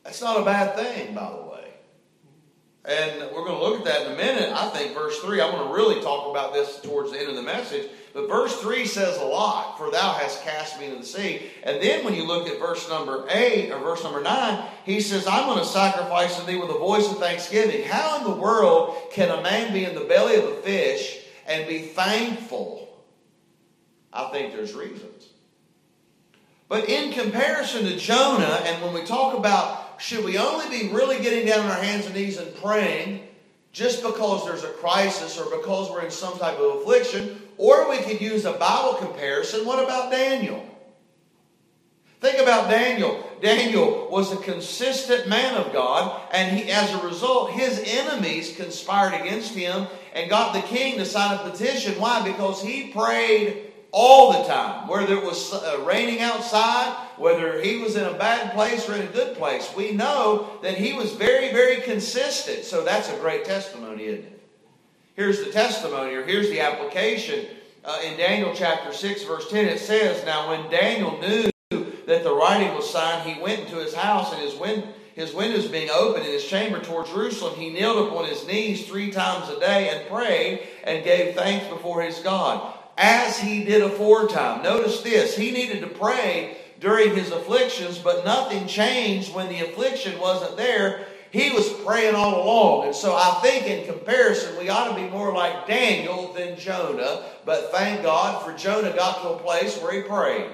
That's 0.04 0.20
not 0.20 0.40
a 0.40 0.44
bad 0.44 0.76
thing, 0.76 1.14
by 1.14 1.30
the 1.30 1.42
way. 1.42 1.46
And 2.84 3.20
we're 3.34 3.44
going 3.44 3.58
to 3.58 3.64
look 3.64 3.80
at 3.80 3.84
that 3.86 4.06
in 4.06 4.12
a 4.12 4.16
minute. 4.16 4.52
I 4.52 4.68
think 4.68 4.94
verse 4.94 5.18
3, 5.18 5.40
I 5.40 5.52
want 5.52 5.66
to 5.66 5.74
really 5.74 6.00
talk 6.00 6.30
about 6.30 6.54
this 6.54 6.80
towards 6.80 7.10
the 7.10 7.18
end 7.18 7.28
of 7.28 7.34
the 7.34 7.42
message. 7.42 7.90
But 8.16 8.28
verse 8.28 8.58
3 8.62 8.86
says 8.86 9.18
a 9.18 9.24
lot, 9.26 9.76
for 9.76 9.90
thou 9.90 10.14
hast 10.14 10.42
cast 10.42 10.80
me 10.80 10.86
into 10.86 11.00
the 11.00 11.04
sea. 11.04 11.50
And 11.62 11.82
then 11.82 12.02
when 12.02 12.14
you 12.14 12.26
look 12.26 12.48
at 12.48 12.58
verse 12.58 12.88
number 12.88 13.26
8 13.28 13.70
or 13.70 13.78
verse 13.80 14.02
number 14.02 14.22
9, 14.22 14.64
he 14.86 15.02
says, 15.02 15.26
I'm 15.26 15.44
going 15.44 15.58
to 15.58 15.66
sacrifice 15.66 16.38
to 16.38 16.46
thee 16.46 16.56
with 16.56 16.70
a 16.70 16.78
voice 16.78 17.06
of 17.10 17.18
thanksgiving. 17.18 17.84
How 17.84 18.16
in 18.16 18.24
the 18.24 18.40
world 18.40 18.96
can 19.12 19.28
a 19.28 19.42
man 19.42 19.70
be 19.70 19.84
in 19.84 19.94
the 19.94 20.00
belly 20.00 20.36
of 20.36 20.44
a 20.44 20.54
fish 20.62 21.18
and 21.46 21.68
be 21.68 21.80
thankful? 21.80 22.88
I 24.14 24.30
think 24.30 24.54
there's 24.54 24.72
reasons. 24.72 25.28
But 26.70 26.88
in 26.88 27.12
comparison 27.12 27.84
to 27.84 27.98
Jonah, 27.98 28.62
and 28.64 28.82
when 28.82 28.94
we 28.94 29.04
talk 29.04 29.36
about 29.36 30.00
should 30.00 30.24
we 30.24 30.38
only 30.38 30.70
be 30.70 30.88
really 30.88 31.20
getting 31.20 31.46
down 31.46 31.66
on 31.66 31.70
our 31.70 31.82
hands 31.82 32.06
and 32.06 32.14
knees 32.14 32.38
and 32.38 32.54
praying 32.62 33.28
just 33.72 34.02
because 34.02 34.46
there's 34.46 34.64
a 34.64 34.72
crisis 34.72 35.38
or 35.38 35.54
because 35.54 35.90
we're 35.90 36.02
in 36.02 36.10
some 36.10 36.38
type 36.38 36.58
of 36.58 36.80
affliction, 36.80 37.42
or 37.58 37.88
we 37.90 37.98
could 37.98 38.20
use 38.20 38.44
a 38.44 38.52
Bible 38.52 38.94
comparison. 38.94 39.66
What 39.66 39.82
about 39.82 40.10
Daniel? 40.10 40.64
Think 42.20 42.40
about 42.40 42.70
Daniel. 42.70 43.22
Daniel 43.42 44.08
was 44.10 44.32
a 44.32 44.36
consistent 44.38 45.28
man 45.28 45.54
of 45.54 45.72
God, 45.72 46.20
and 46.32 46.56
he, 46.56 46.70
as 46.70 46.92
a 46.92 47.06
result, 47.06 47.50
his 47.50 47.82
enemies 47.86 48.56
conspired 48.56 49.20
against 49.20 49.54
him 49.54 49.86
and 50.14 50.30
got 50.30 50.54
the 50.54 50.62
king 50.62 50.96
to 50.96 51.04
sign 51.04 51.34
a 51.34 51.50
petition. 51.50 52.00
Why? 52.00 52.22
Because 52.22 52.62
he 52.62 52.88
prayed 52.88 53.66
all 53.92 54.32
the 54.32 54.48
time, 54.48 54.88
whether 54.88 55.14
it 55.14 55.22
was 55.22 55.52
uh, 55.52 55.82
raining 55.86 56.20
outside, 56.20 56.96
whether 57.18 57.60
he 57.60 57.78
was 57.78 57.96
in 57.96 58.04
a 58.04 58.14
bad 58.14 58.52
place 58.52 58.88
or 58.88 58.94
in 58.94 59.02
a 59.02 59.12
good 59.12 59.36
place. 59.36 59.70
We 59.76 59.92
know 59.92 60.58
that 60.62 60.76
he 60.76 60.94
was 60.94 61.12
very, 61.12 61.52
very 61.52 61.82
consistent. 61.82 62.64
So 62.64 62.82
that's 62.82 63.10
a 63.10 63.16
great 63.18 63.44
testimony, 63.44 64.04
isn't 64.04 64.24
it? 64.24 64.35
Here's 65.16 65.42
the 65.42 65.50
testimony, 65.50 66.12
or 66.14 66.24
here's 66.24 66.50
the 66.50 66.60
application. 66.60 67.46
Uh, 67.82 68.00
in 68.04 68.18
Daniel 68.18 68.52
chapter 68.54 68.92
6, 68.92 69.22
verse 69.24 69.48
10, 69.50 69.64
it 69.64 69.78
says, 69.78 70.22
Now 70.26 70.50
when 70.50 70.70
Daniel 70.70 71.18
knew 71.18 71.50
that 72.06 72.22
the 72.22 72.34
writing 72.34 72.74
was 72.74 72.90
signed, 72.90 73.28
he 73.28 73.40
went 73.40 73.60
into 73.60 73.76
his 73.76 73.94
house, 73.94 74.30
and 74.32 74.42
his, 74.42 74.54
win- 74.56 74.84
his 75.14 75.32
windows 75.32 75.68
being 75.68 75.88
open 75.88 76.20
in 76.20 76.30
his 76.30 76.44
chamber 76.44 76.80
toward 76.80 77.06
Jerusalem, 77.06 77.58
he 77.58 77.70
kneeled 77.70 78.08
upon 78.08 78.26
his 78.26 78.46
knees 78.46 78.86
three 78.86 79.10
times 79.10 79.48
a 79.48 79.58
day 79.58 79.88
and 79.88 80.06
prayed 80.08 80.66
and 80.84 81.02
gave 81.02 81.34
thanks 81.34 81.66
before 81.68 82.02
his 82.02 82.18
God. 82.18 82.74
as 82.98 83.38
he 83.38 83.64
did 83.64 83.82
aforetime. 83.82 84.62
Notice 84.62 85.00
this. 85.02 85.36
He 85.36 85.50
needed 85.50 85.80
to 85.80 85.86
pray 85.86 86.56
during 86.80 87.14
his 87.14 87.30
afflictions, 87.30 87.98
but 87.98 88.24
nothing 88.24 88.66
changed 88.66 89.34
when 89.34 89.48
the 89.48 89.60
affliction 89.60 90.18
wasn't 90.18 90.56
there. 90.56 91.06
He 91.30 91.50
was 91.50 91.68
praying 91.84 92.14
all 92.14 92.42
along. 92.42 92.86
And 92.86 92.94
so 92.94 93.14
I 93.14 93.38
think 93.42 93.66
in 93.66 93.86
comparison, 93.86 94.58
we 94.58 94.68
ought 94.68 94.88
to 94.88 94.94
be 94.94 95.08
more 95.08 95.32
like 95.32 95.66
Daniel 95.66 96.32
than 96.32 96.58
Jonah. 96.58 97.24
But 97.44 97.72
thank 97.72 98.02
God 98.02 98.44
for 98.44 98.56
Jonah 98.56 98.94
got 98.94 99.22
to 99.22 99.30
a 99.30 99.38
place 99.38 99.80
where 99.80 99.92
he 99.92 100.02
prayed. 100.02 100.50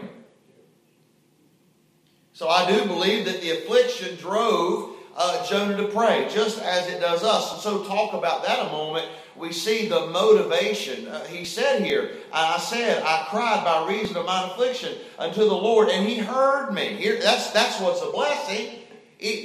So 2.32 2.48
I 2.48 2.70
do 2.70 2.86
believe 2.86 3.26
that 3.26 3.40
the 3.40 3.50
affliction 3.50 4.16
drove 4.16 4.96
uh, 5.14 5.46
Jonah 5.46 5.76
to 5.76 5.88
pray, 5.88 6.28
just 6.32 6.60
as 6.62 6.88
it 6.88 7.00
does 7.00 7.22
us. 7.22 7.52
And 7.52 7.62
so 7.62 7.84
talk 7.84 8.14
about 8.14 8.44
that 8.44 8.66
a 8.66 8.72
moment 8.72 9.08
we 9.36 9.52
see 9.52 9.88
the 9.88 10.06
motivation. 10.06 11.08
Uh, 11.08 11.24
he 11.24 11.44
said 11.44 11.82
here, 11.82 12.16
I 12.32 12.58
said, 12.58 13.02
I 13.02 13.26
cried 13.28 13.64
by 13.64 13.88
reason 13.88 14.16
of 14.16 14.26
my 14.26 14.50
affliction 14.50 14.94
unto 15.18 15.40
the 15.40 15.54
Lord, 15.54 15.88
and 15.88 16.06
he 16.06 16.18
heard 16.18 16.72
me. 16.72 16.96
Here, 16.96 17.18
that's, 17.20 17.50
that's 17.50 17.80
what's 17.80 18.02
a 18.02 18.10
blessing. 18.10 18.78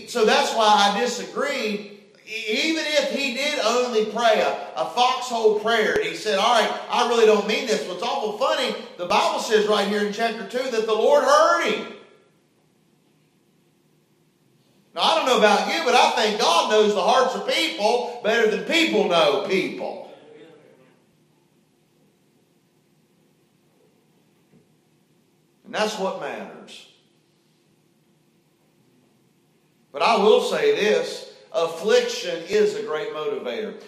So 0.07 0.25
that's 0.25 0.53
why 0.55 0.91
I 0.93 1.00
disagree. 1.00 1.91
Even 2.25 2.84
if 2.86 3.12
he 3.12 3.36
did 3.36 3.60
only 3.60 4.05
pray 4.05 4.41
a, 4.41 4.72
a 4.75 4.89
foxhole 4.89 5.60
prayer, 5.60 6.01
he 6.03 6.15
said, 6.15 6.38
All 6.39 6.60
right, 6.60 6.69
I 6.89 7.07
really 7.07 7.25
don't 7.25 7.48
mean 7.48 7.67
this. 7.67 7.88
What's 7.88 8.03
awful 8.03 8.38
funny, 8.38 8.75
the 8.98 9.05
Bible 9.05 9.39
says 9.39 9.67
right 9.67 9.88
here 9.88 10.05
in 10.05 10.12
chapter 10.12 10.48
2 10.48 10.72
that 10.72 10.86
the 10.86 10.93
Lord 10.93 11.24
heard 11.24 11.72
him. 11.72 11.93
Now, 14.93 15.03
I 15.03 15.15
don't 15.15 15.25
know 15.27 15.38
about 15.38 15.72
you, 15.72 15.84
but 15.86 15.93
I 15.93 16.12
think 16.12 16.41
God 16.41 16.72
knows 16.72 16.96
the 16.96 17.01
hearts 17.01 17.36
of 17.36 17.48
people 17.48 18.19
better 18.24 18.50
than 18.50 18.65
people 18.65 19.07
know 19.07 19.46
people. 19.48 20.12
And 25.65 25.75
that's 25.75 26.00
what 26.00 26.19
matters. 26.19 26.87
But 29.98 30.06
I 30.06 30.18
will 30.18 30.42
say 30.42 30.75
this 30.75 31.34
affliction 31.51 32.44
is 32.48 32.75
a 32.75 32.84
great 32.84 33.13
motivator 33.13 33.82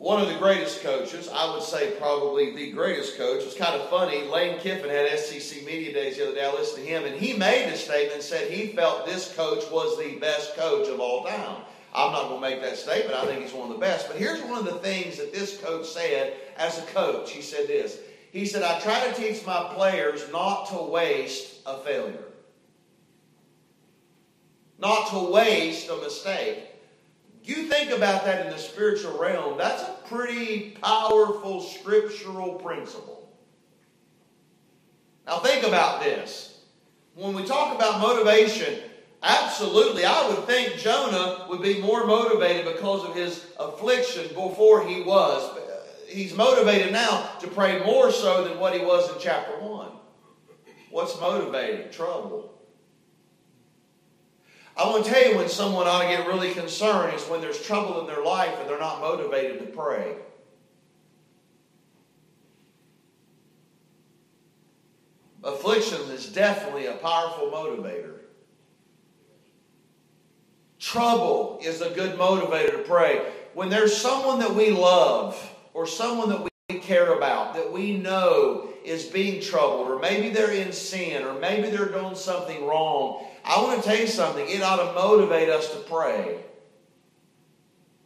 one 0.00 0.18
of 0.18 0.28
the 0.28 0.38
greatest 0.38 0.82
coaches, 0.82 1.28
I 1.28 1.52
would 1.52 1.62
say 1.62 1.90
probably 1.98 2.56
the 2.56 2.72
greatest 2.72 3.18
coach. 3.18 3.42
It's 3.44 3.54
kind 3.54 3.78
of 3.78 3.86
funny. 3.90 4.22
Lane 4.22 4.58
Kiffin 4.58 4.88
had 4.88 5.18
SEC 5.18 5.62
Media 5.66 5.92
Days 5.92 6.16
the 6.16 6.24
other 6.24 6.34
day. 6.34 6.42
I 6.42 6.50
listened 6.54 6.86
to 6.86 6.90
him, 6.90 7.04
and 7.04 7.14
he 7.14 7.34
made 7.34 7.70
a 7.70 7.76
statement 7.76 8.14
and 8.14 8.22
said 8.22 8.50
he 8.50 8.68
felt 8.68 9.04
this 9.04 9.34
coach 9.34 9.62
was 9.70 9.98
the 9.98 10.14
best 10.14 10.56
coach 10.56 10.88
of 10.88 11.00
all 11.00 11.26
time. 11.26 11.60
I'm 11.94 12.12
not 12.12 12.28
going 12.28 12.40
to 12.40 12.48
make 12.48 12.62
that 12.62 12.78
statement. 12.78 13.14
I 13.14 13.26
think 13.26 13.42
he's 13.42 13.52
one 13.52 13.70
of 13.70 13.74
the 13.74 13.80
best. 13.80 14.08
But 14.08 14.16
here's 14.16 14.40
one 14.40 14.58
of 14.58 14.64
the 14.64 14.78
things 14.78 15.18
that 15.18 15.34
this 15.34 15.58
coach 15.58 15.86
said 15.86 16.32
as 16.56 16.78
a 16.78 16.82
coach. 16.86 17.30
He 17.30 17.42
said 17.42 17.68
this. 17.68 17.98
He 18.32 18.46
said, 18.46 18.62
I 18.62 18.80
try 18.80 19.06
to 19.06 19.12
teach 19.12 19.44
my 19.44 19.70
players 19.74 20.32
not 20.32 20.70
to 20.70 20.82
waste 20.82 21.58
a 21.66 21.76
failure, 21.80 22.24
not 24.80 25.10
to 25.10 25.30
waste 25.30 25.90
a 25.90 25.96
mistake. 25.96 26.58
You 27.44 27.64
think 27.64 27.90
about 27.90 28.24
that 28.24 28.46
in 28.46 28.52
the 28.52 28.58
spiritual 28.58 29.18
realm, 29.18 29.56
that's 29.58 29.82
a 29.82 29.96
pretty 30.08 30.76
powerful 30.82 31.62
scriptural 31.62 32.54
principle. 32.54 33.28
Now, 35.26 35.38
think 35.38 35.66
about 35.66 36.02
this. 36.02 36.60
When 37.14 37.34
we 37.34 37.44
talk 37.44 37.74
about 37.74 38.00
motivation, 38.00 38.80
absolutely, 39.22 40.04
I 40.04 40.28
would 40.28 40.44
think 40.46 40.76
Jonah 40.78 41.46
would 41.48 41.62
be 41.62 41.80
more 41.80 42.06
motivated 42.06 42.64
because 42.64 43.04
of 43.04 43.14
his 43.14 43.46
affliction 43.58 44.28
before 44.28 44.86
he 44.86 45.02
was. 45.02 45.58
He's 46.08 46.34
motivated 46.34 46.92
now 46.92 47.28
to 47.40 47.46
pray 47.48 47.84
more 47.84 48.10
so 48.10 48.44
than 48.44 48.58
what 48.58 48.74
he 48.74 48.84
was 48.84 49.12
in 49.12 49.20
chapter 49.20 49.52
1. 49.60 49.88
What's 50.90 51.20
motivating? 51.20 51.92
Trouble. 51.92 52.59
I 54.80 54.88
want 54.88 55.04
to 55.04 55.10
tell 55.10 55.30
you 55.30 55.36
when 55.36 55.50
someone 55.50 55.86
ought 55.86 56.00
to 56.04 56.08
get 56.08 56.26
really 56.26 56.54
concerned 56.54 57.14
is 57.14 57.22
when 57.28 57.42
there's 57.42 57.60
trouble 57.60 58.00
in 58.00 58.06
their 58.06 58.24
life 58.24 58.58
and 58.58 58.66
they're 58.66 58.78
not 58.78 59.02
motivated 59.02 59.58
to 59.58 59.66
pray. 59.66 60.14
Affliction 65.44 66.00
is 66.12 66.32
definitely 66.32 66.86
a 66.86 66.94
powerful 66.94 67.50
motivator. 67.50 68.20
Trouble 70.78 71.58
is 71.62 71.82
a 71.82 71.90
good 71.90 72.18
motivator 72.18 72.70
to 72.70 72.84
pray. 72.88 73.30
When 73.52 73.68
there's 73.68 73.94
someone 73.94 74.38
that 74.38 74.54
we 74.54 74.70
love 74.70 75.54
or 75.74 75.86
someone 75.86 76.30
that 76.30 76.48
we 76.70 76.78
care 76.78 77.18
about 77.18 77.52
that 77.52 77.70
we 77.70 77.98
know 77.98 78.70
is 78.82 79.04
being 79.04 79.42
troubled, 79.42 79.90
or 79.90 79.98
maybe 79.98 80.30
they're 80.30 80.52
in 80.52 80.72
sin, 80.72 81.22
or 81.22 81.38
maybe 81.38 81.68
they're 81.68 81.92
doing 81.92 82.14
something 82.14 82.64
wrong, 82.64 83.26
I 83.44 83.62
want 83.62 83.82
to 83.82 83.88
tell 83.88 83.98
you 83.98 84.06
something. 84.06 84.48
It 84.48 84.62
ought 84.62 84.76
to 84.76 84.92
motivate 84.94 85.48
us 85.48 85.72
to 85.72 85.78
pray. 85.80 86.40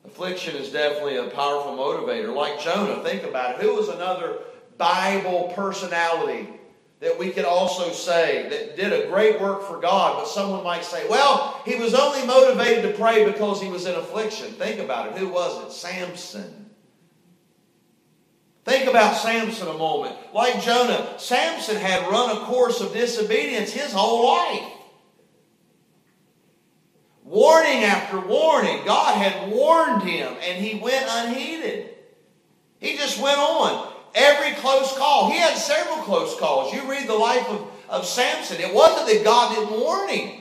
Affliction 0.05 0.57
is 0.57 0.71
definitely 0.71 1.17
a 1.17 1.29
powerful 1.31 1.77
motivator. 1.77 2.35
Like 2.35 2.61
Jonah, 2.61 3.03
think 3.03 3.25
about 3.25 3.57
it. 3.57 3.61
Who 3.63 3.75
was 3.75 3.89
another 3.89 4.39
Bible 4.77 5.53
personality 5.55 6.49
that 7.01 7.19
we 7.19 7.31
could 7.31 7.45
also 7.45 7.91
say 7.91 8.49
that 8.49 8.77
did 8.77 8.93
a 8.93 9.09
great 9.09 9.41
work 9.41 9.63
for 9.63 9.79
God, 9.79 10.17
but 10.19 10.29
someone 10.29 10.65
might 10.65 10.85
say, 10.85 11.07
well, 11.09 11.61
he 11.65 11.77
was 11.77 11.95
only 11.95 12.27
motivated 12.27 12.83
to 12.83 12.99
pray 12.99 13.25
because 13.25 13.61
he 13.61 13.69
was 13.69 13.87
in 13.87 13.95
affliction. 13.95 14.53
Think 14.53 14.81
about 14.81 15.09
it. 15.09 15.19
Who 15.19 15.29
was 15.29 15.67
it? 15.67 15.73
Samson. 15.73 16.71
Think 18.65 18.89
about 18.89 19.17
Samson 19.17 19.69
a 19.69 19.75
moment. 19.75 20.17
Like 20.33 20.63
Jonah, 20.63 21.19
Samson 21.19 21.77
had 21.77 22.09
run 22.11 22.35
a 22.35 22.41
course 22.47 22.81
of 22.81 22.95
disobedience 22.95 23.73
his 23.73 23.93
whole 23.93 24.27
life. 24.27 24.74
Warning 27.25 27.85
after 27.85 28.21
warning. 28.21 28.85
God 28.85 29.17
had 29.17 29.51
warned 29.51 30.03
him, 30.03 30.35
and 30.43 30.63
he 30.63 30.79
went 30.79 31.07
unheeded. 31.09 31.89
He 32.79 32.97
just 32.97 33.21
went 33.21 33.39
on. 33.39 33.93
Every 34.15 34.53
close 34.61 34.97
call. 34.97 35.31
He 35.31 35.39
had 35.39 35.57
several 35.57 35.97
close 36.05 36.39
calls. 36.39 36.73
You 36.73 36.89
read 36.89 37.09
the 37.09 37.15
life 37.15 37.49
of, 37.49 37.67
of 37.89 38.07
Samson. 38.07 38.61
It 38.61 38.73
wasn't 38.73 39.09
that 39.09 39.25
God 39.25 39.55
didn't 39.55 39.81
warn 39.81 40.09
him. 40.09 40.41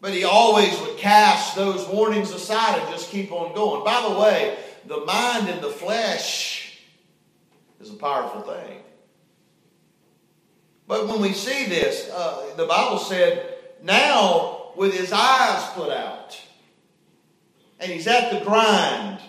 But 0.00 0.12
he 0.12 0.24
always 0.24 0.78
would 0.80 0.96
cast 0.98 1.56
those 1.56 1.88
warnings 1.88 2.30
aside 2.30 2.78
and 2.78 2.88
just 2.90 3.10
keep 3.10 3.32
on 3.32 3.54
going. 3.54 3.82
By 3.82 4.08
the 4.08 4.20
way, 4.20 4.56
the 4.86 5.04
mind 5.04 5.48
and 5.48 5.60
the 5.60 5.70
flesh 5.70 6.78
is 7.80 7.90
a 7.90 7.94
powerful 7.94 8.42
thing. 8.42 8.82
But 10.88 11.06
when 11.06 11.20
we 11.20 11.34
see 11.34 11.66
this, 11.66 12.10
uh, 12.10 12.54
the 12.56 12.64
Bible 12.64 12.98
said, 12.98 13.56
now 13.82 14.72
with 14.74 14.94
his 14.94 15.12
eyes 15.12 15.62
put 15.74 15.90
out, 15.90 16.40
and 17.78 17.92
he's 17.92 18.06
at 18.06 18.32
the 18.32 18.44
grind. 18.44 19.20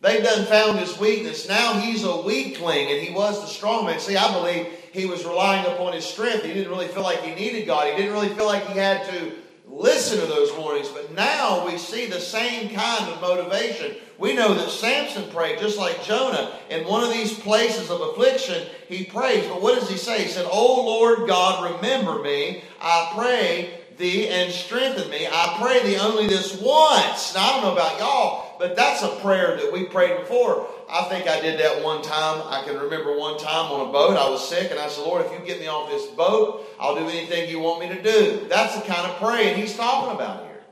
They've 0.00 0.22
done 0.22 0.46
found 0.46 0.78
his 0.78 0.96
weakness. 0.98 1.48
Now 1.48 1.80
he's 1.80 2.04
a 2.04 2.22
weakling, 2.22 2.90
and 2.90 3.00
he 3.00 3.12
was 3.12 3.40
the 3.40 3.48
strong 3.48 3.86
man. 3.86 3.98
See, 3.98 4.16
I 4.16 4.32
believe 4.32 4.66
he 4.92 5.06
was 5.06 5.24
relying 5.24 5.66
upon 5.66 5.92
his 5.92 6.04
strength. 6.04 6.44
He 6.44 6.54
didn't 6.54 6.70
really 6.70 6.88
feel 6.88 7.02
like 7.02 7.22
he 7.22 7.34
needed 7.34 7.66
God. 7.66 7.88
He 7.88 7.96
didn't 7.96 8.12
really 8.12 8.28
feel 8.28 8.46
like 8.46 8.66
he 8.68 8.78
had 8.78 9.08
to 9.08 9.32
listen 9.74 10.20
to 10.20 10.26
those 10.26 10.52
warnings. 10.56 10.88
But 10.88 11.12
now 11.12 11.66
we 11.66 11.78
see 11.78 12.06
the 12.06 12.20
same 12.20 12.70
kind 12.70 13.10
of 13.10 13.20
motivation. 13.20 13.96
We 14.18 14.34
know 14.34 14.54
that 14.54 14.70
Samson 14.70 15.28
prayed 15.30 15.58
just 15.58 15.78
like 15.78 16.04
Jonah. 16.04 16.56
In 16.70 16.86
one 16.86 17.02
of 17.02 17.12
these 17.12 17.38
places 17.38 17.90
of 17.90 18.00
affliction, 18.00 18.66
he 18.88 19.04
prays. 19.04 19.46
But 19.46 19.60
what 19.60 19.78
does 19.78 19.90
he 19.90 19.96
say? 19.96 20.22
He 20.22 20.28
said, 20.28 20.46
Oh 20.48 20.84
Lord 20.84 21.28
God, 21.28 21.74
remember 21.74 22.22
me. 22.22 22.62
I 22.80 23.12
pray 23.16 23.80
thee 23.98 24.28
and 24.28 24.52
strengthen 24.52 25.08
me. 25.10 25.26
I 25.30 25.56
pray 25.60 25.82
thee 25.82 25.98
only 25.98 26.26
this 26.26 26.60
once. 26.60 27.34
Now, 27.34 27.42
I 27.42 27.50
don't 27.52 27.62
know 27.62 27.72
about 27.72 27.98
y'all, 27.98 28.56
but 28.58 28.76
that's 28.76 29.02
a 29.02 29.08
prayer 29.20 29.56
that 29.56 29.72
we 29.72 29.84
prayed 29.84 30.18
before. 30.20 30.68
I 30.90 31.04
think 31.04 31.28
I 31.28 31.40
did 31.40 31.58
that 31.60 31.82
one 31.82 32.02
time. 32.02 32.42
I 32.46 32.62
can 32.64 32.78
remember 32.78 33.16
one 33.16 33.38
time 33.38 33.70
on 33.70 33.88
a 33.88 33.92
boat. 33.92 34.16
I 34.16 34.28
was 34.28 34.48
sick, 34.48 34.70
and 34.70 34.78
I 34.78 34.88
said, 34.88 35.02
Lord, 35.02 35.24
if 35.24 35.32
you 35.32 35.44
get 35.46 35.60
me 35.60 35.66
off 35.66 35.90
this 35.90 36.06
boat, 36.08 36.66
I'll 36.78 36.94
do 36.94 37.08
anything 37.08 37.48
you 37.48 37.60
want 37.60 37.80
me 37.80 37.88
to 37.94 38.02
do. 38.02 38.46
That's 38.48 38.74
the 38.76 38.82
kind 38.82 39.10
of 39.10 39.16
praying 39.18 39.56
he's 39.56 39.76
talking 39.76 40.14
about 40.14 40.44
here. 40.44 40.62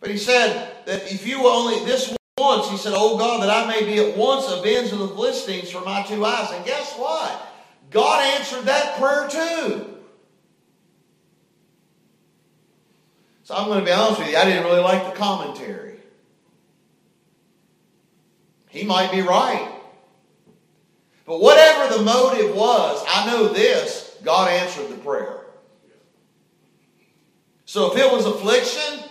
But 0.00 0.10
he 0.10 0.18
said 0.18 0.84
that 0.86 1.12
if 1.12 1.26
you 1.26 1.46
only 1.46 1.84
this 1.84 2.16
once, 2.36 2.68
he 2.68 2.76
said, 2.76 2.92
Oh 2.96 3.16
God, 3.18 3.42
that 3.42 3.50
I 3.50 3.68
may 3.68 3.84
be 3.84 4.00
at 4.00 4.16
once 4.16 4.50
avenged 4.50 4.92
of 4.92 4.98
the 4.98 5.08
Philistines 5.08 5.70
for 5.70 5.80
my 5.82 6.02
two 6.02 6.24
eyes. 6.24 6.50
And 6.50 6.64
guess 6.64 6.94
what? 6.96 7.48
God 7.90 8.24
answered 8.36 8.64
that 8.64 8.98
prayer 8.98 9.28
too. 9.28 9.91
So 13.44 13.54
I'm 13.54 13.66
going 13.66 13.80
to 13.80 13.84
be 13.84 13.92
honest 13.92 14.20
with 14.20 14.30
you, 14.30 14.36
I 14.36 14.44
didn't 14.44 14.64
really 14.64 14.80
like 14.80 15.04
the 15.04 15.18
commentary. 15.18 15.98
He 18.68 18.84
might 18.84 19.10
be 19.12 19.20
right. 19.20 19.68
But 21.26 21.40
whatever 21.40 21.96
the 21.96 22.02
motive 22.02 22.54
was, 22.54 23.04
I 23.08 23.26
know 23.26 23.48
this 23.48 24.16
God 24.22 24.50
answered 24.50 24.88
the 24.88 24.96
prayer. 24.96 25.40
So 27.64 27.92
if 27.92 27.98
it 27.98 28.12
was 28.12 28.26
affliction, 28.26 29.02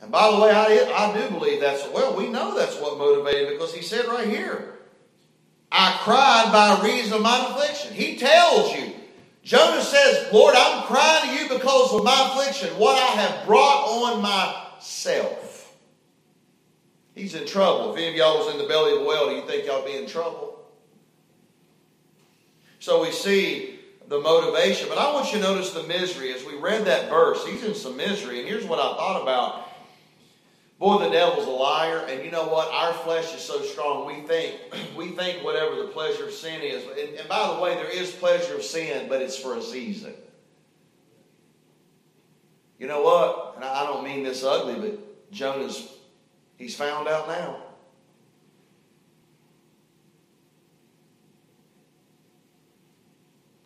And 0.00 0.10
by 0.10 0.28
the 0.32 0.40
way, 0.40 0.50
I, 0.50 0.92
I 0.92 1.12
do 1.16 1.30
believe 1.38 1.60
that's, 1.60 1.86
well, 1.90 2.16
we 2.16 2.28
know 2.28 2.56
that's 2.56 2.76
what 2.80 2.98
motivated 2.98 3.50
because 3.50 3.72
he 3.72 3.80
said 3.80 4.06
right 4.06 4.26
here, 4.26 4.74
I 5.70 5.96
cried 6.02 6.50
by 6.50 6.84
reason 6.84 7.12
of 7.12 7.22
my 7.22 7.46
affliction. 7.48 7.94
He 7.94 8.16
tells 8.16 8.74
you. 8.74 8.92
Jonah 9.44 9.82
says, 9.82 10.32
Lord, 10.32 10.56
I'm 10.58 10.82
crying 10.82 11.19
of 11.98 12.04
my 12.04 12.30
affliction, 12.30 12.68
what 12.78 12.96
I 12.96 13.20
have 13.20 13.46
brought 13.46 13.84
on 13.86 14.22
myself. 14.22 15.74
He's 17.14 17.34
in 17.34 17.46
trouble. 17.46 17.92
If 17.92 17.98
any 17.98 18.08
of 18.08 18.14
y'all 18.14 18.38
was 18.38 18.54
in 18.54 18.60
the 18.60 18.68
belly 18.68 18.92
of 18.92 19.00
the 19.00 19.04
whale, 19.04 19.28
do 19.28 19.36
you 19.36 19.46
think 19.46 19.66
y'all 19.66 19.84
be 19.84 19.96
in 19.96 20.06
trouble? 20.06 20.58
So 22.78 23.02
we 23.02 23.10
see 23.10 23.78
the 24.08 24.18
motivation, 24.18 24.88
but 24.88 24.98
I 24.98 25.12
want 25.12 25.32
you 25.32 25.38
to 25.38 25.44
notice 25.44 25.72
the 25.72 25.82
misery. 25.82 26.32
As 26.32 26.44
we 26.44 26.56
read 26.56 26.86
that 26.86 27.10
verse, 27.10 27.44
he's 27.46 27.62
in 27.62 27.74
some 27.74 27.96
misery. 27.96 28.40
And 28.40 28.48
here's 28.48 28.64
what 28.64 28.78
I 28.78 28.96
thought 28.96 29.22
about 29.22 29.70
Boy, 30.80 30.96
the 30.96 31.10
devil's 31.10 31.46
a 31.46 31.50
liar, 31.50 32.06
and 32.08 32.24
you 32.24 32.30
know 32.30 32.48
what? 32.48 32.72
Our 32.72 32.94
flesh 32.94 33.34
is 33.34 33.42
so 33.42 33.60
strong. 33.60 34.06
We 34.06 34.26
think 34.26 34.58
we 34.96 35.10
think 35.10 35.44
whatever 35.44 35.76
the 35.76 35.88
pleasure 35.88 36.24
of 36.24 36.32
sin 36.32 36.62
is. 36.62 36.82
And, 36.84 37.18
and 37.18 37.28
by 37.28 37.54
the 37.54 37.60
way, 37.60 37.74
there 37.74 37.90
is 37.90 38.10
pleasure 38.12 38.54
of 38.54 38.62
sin, 38.62 39.06
but 39.06 39.20
it's 39.20 39.38
for 39.38 39.56
a 39.56 39.62
season. 39.62 40.14
You 42.80 42.86
know 42.86 43.02
what? 43.02 43.52
And 43.56 43.64
I 43.64 43.84
don't 43.84 44.02
mean 44.02 44.24
this 44.24 44.42
ugly, 44.42 44.74
but 44.74 45.30
Jonah's 45.30 45.86
he's 46.56 46.74
found 46.74 47.06
out 47.06 47.28
now. 47.28 47.62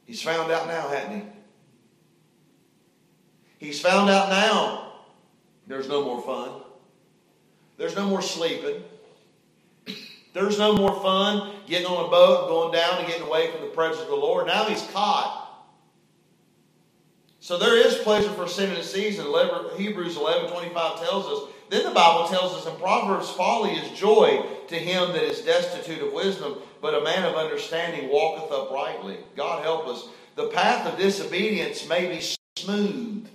He's 0.05 0.21
found 0.21 0.51
out 0.51 0.67
now, 0.67 0.89
hasn't 0.89 1.15
he? 1.15 1.23
He's 3.67 3.81
found 3.81 4.11
out 4.11 4.29
now. 4.29 4.93
There's 5.69 5.89
no 5.89 6.05
more 6.05 6.21
fun. 6.21 6.63
There's 7.79 7.95
no 7.95 8.07
more 8.07 8.21
sleeping. 8.21 8.83
There's 10.33 10.59
no 10.59 10.75
more 10.75 11.01
fun 11.01 11.55
getting 11.69 11.87
on 11.87 12.07
a 12.07 12.09
boat 12.09 12.41
and 12.41 12.49
going 12.49 12.73
down 12.73 12.99
and 12.99 13.07
getting 13.07 13.27
away 13.27 13.53
from 13.53 13.61
the 13.61 13.69
presence 13.69 14.03
of 14.03 14.09
the 14.09 14.17
Lord. 14.17 14.49
Now 14.49 14.65
he's 14.65 14.83
caught. 14.89 15.44
So 17.45 17.59
there 17.59 17.77
is 17.77 17.97
pleasure 17.97 18.33
for 18.33 18.49
sin 18.49 18.75
in 18.75 18.83
season. 18.83 19.27
Hebrews 19.77 20.17
11 20.17 20.51
25 20.51 20.99
tells 20.99 21.27
us. 21.27 21.51
Then 21.69 21.85
the 21.85 21.91
Bible 21.91 22.27
tells 22.27 22.55
us 22.55 22.67
in 22.67 22.75
Proverbs, 22.81 23.29
folly 23.29 23.73
is 23.73 23.99
joy 23.99 24.47
to 24.69 24.75
him 24.77 25.13
that 25.13 25.23
is 25.23 25.43
destitute 25.43 26.01
of 26.03 26.15
wisdom, 26.15 26.57
but 26.81 26.95
a 26.95 27.05
man 27.05 27.23
of 27.25 27.35
understanding 27.35 28.09
walketh 28.09 28.51
uprightly. 28.51 29.19
God 29.37 29.63
help 29.63 29.87
us. 29.89 30.09
The 30.37 30.47
path 30.49 30.91
of 30.91 30.99
disobedience 30.99 31.87
may 31.87 32.09
be 32.09 32.23
smooth, 32.57 33.29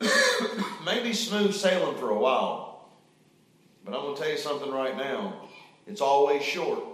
Maybe 0.84 1.12
smooth 1.12 1.54
sailing 1.54 1.96
for 1.96 2.10
a 2.10 2.18
while. 2.18 2.88
But 3.84 3.94
I'm 3.94 4.00
going 4.00 4.16
to 4.16 4.20
tell 4.20 4.32
you 4.32 4.38
something 4.38 4.72
right 4.72 4.96
now. 4.96 5.48
It's 5.86 6.00
always 6.00 6.42
short. 6.42 6.93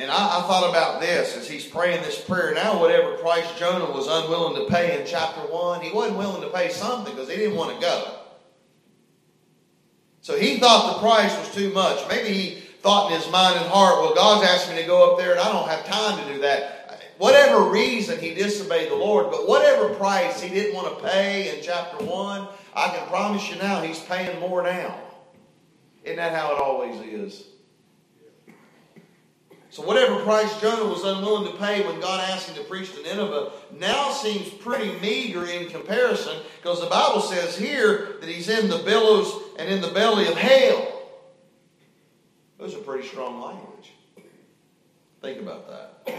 And 0.00 0.10
I, 0.10 0.38
I, 0.38 0.42
thought 0.42 0.70
about 0.70 1.00
this 1.00 1.36
as 1.36 1.48
he's 1.48 1.66
praying 1.66 2.02
this 2.02 2.18
prayer. 2.18 2.54
Now, 2.54 2.80
whatever 2.80 3.16
price 3.18 3.46
Jonah 3.58 3.90
was 3.90 4.08
unwilling 4.08 4.56
to 4.56 4.72
pay 4.72 4.98
in 4.98 5.06
chapter 5.06 5.40
1, 5.40 5.82
he 5.82 5.92
wasn't 5.92 6.16
willing 6.16 6.40
to 6.40 6.48
pay 6.48 6.70
something 6.70 7.14
because 7.14 7.28
he 7.28 7.36
didn't 7.36 7.56
want 7.56 7.74
to 7.74 7.80
go. 7.80 8.16
So 10.22 10.38
he 10.38 10.58
thought 10.58 10.94
the 10.94 11.00
price 11.00 11.36
was 11.38 11.54
too 11.54 11.72
much. 11.72 12.08
Maybe 12.08 12.32
he 12.32 12.60
thought 12.80 13.12
in 13.12 13.20
his 13.20 13.30
mind 13.30 13.58
and 13.58 13.66
heart, 13.68 14.00
well, 14.00 14.14
God's 14.14 14.48
asked 14.48 14.70
me 14.70 14.80
to 14.80 14.86
go 14.86 15.12
up 15.12 15.18
there 15.18 15.32
and 15.32 15.40
I 15.40 15.52
don't 15.52 15.68
have 15.68 15.84
time 15.84 16.24
to 16.24 16.32
do 16.32 16.40
that 16.40 16.80
whatever 17.20 17.64
reason 17.64 18.18
he 18.18 18.32
disobeyed 18.32 18.90
the 18.90 18.96
Lord, 18.96 19.30
but 19.30 19.46
whatever 19.46 19.90
price 19.90 20.40
he 20.40 20.48
didn't 20.48 20.74
want 20.74 20.98
to 20.98 21.04
pay 21.04 21.54
in 21.54 21.62
chapter 21.62 22.02
1, 22.02 22.48
I 22.74 22.88
can 22.88 23.06
promise 23.08 23.48
you 23.50 23.56
now 23.56 23.82
he's 23.82 24.00
paying 24.00 24.40
more 24.40 24.62
now. 24.62 24.98
Isn't 26.02 26.16
that 26.16 26.34
how 26.34 26.54
it 26.54 26.58
always 26.58 26.98
is? 27.02 27.44
So, 29.70 29.84
whatever 29.84 30.20
price 30.24 30.60
Jonah 30.60 30.88
was 30.88 31.04
unwilling 31.04 31.52
to 31.52 31.58
pay 31.58 31.86
when 31.86 32.00
God 32.00 32.28
asked 32.28 32.48
him 32.48 32.56
to 32.56 32.68
preach 32.68 32.92
to 32.96 33.02
Nineveh 33.02 33.52
now 33.78 34.10
seems 34.10 34.48
pretty 34.48 34.98
meager 34.98 35.46
in 35.46 35.70
comparison 35.70 36.38
because 36.56 36.80
the 36.80 36.88
Bible 36.88 37.20
says 37.20 37.56
here 37.56 38.16
that 38.20 38.28
he's 38.28 38.48
in 38.48 38.68
the 38.68 38.78
billows 38.78 39.32
and 39.60 39.68
in 39.68 39.80
the 39.80 39.90
belly 39.90 40.26
of 40.26 40.36
hell. 40.36 41.02
Those 42.58 42.74
are 42.74 42.78
pretty 42.78 43.06
strong 43.06 43.40
language. 43.40 43.92
Think 45.22 45.40
about 45.40 45.68
that. 45.68 46.14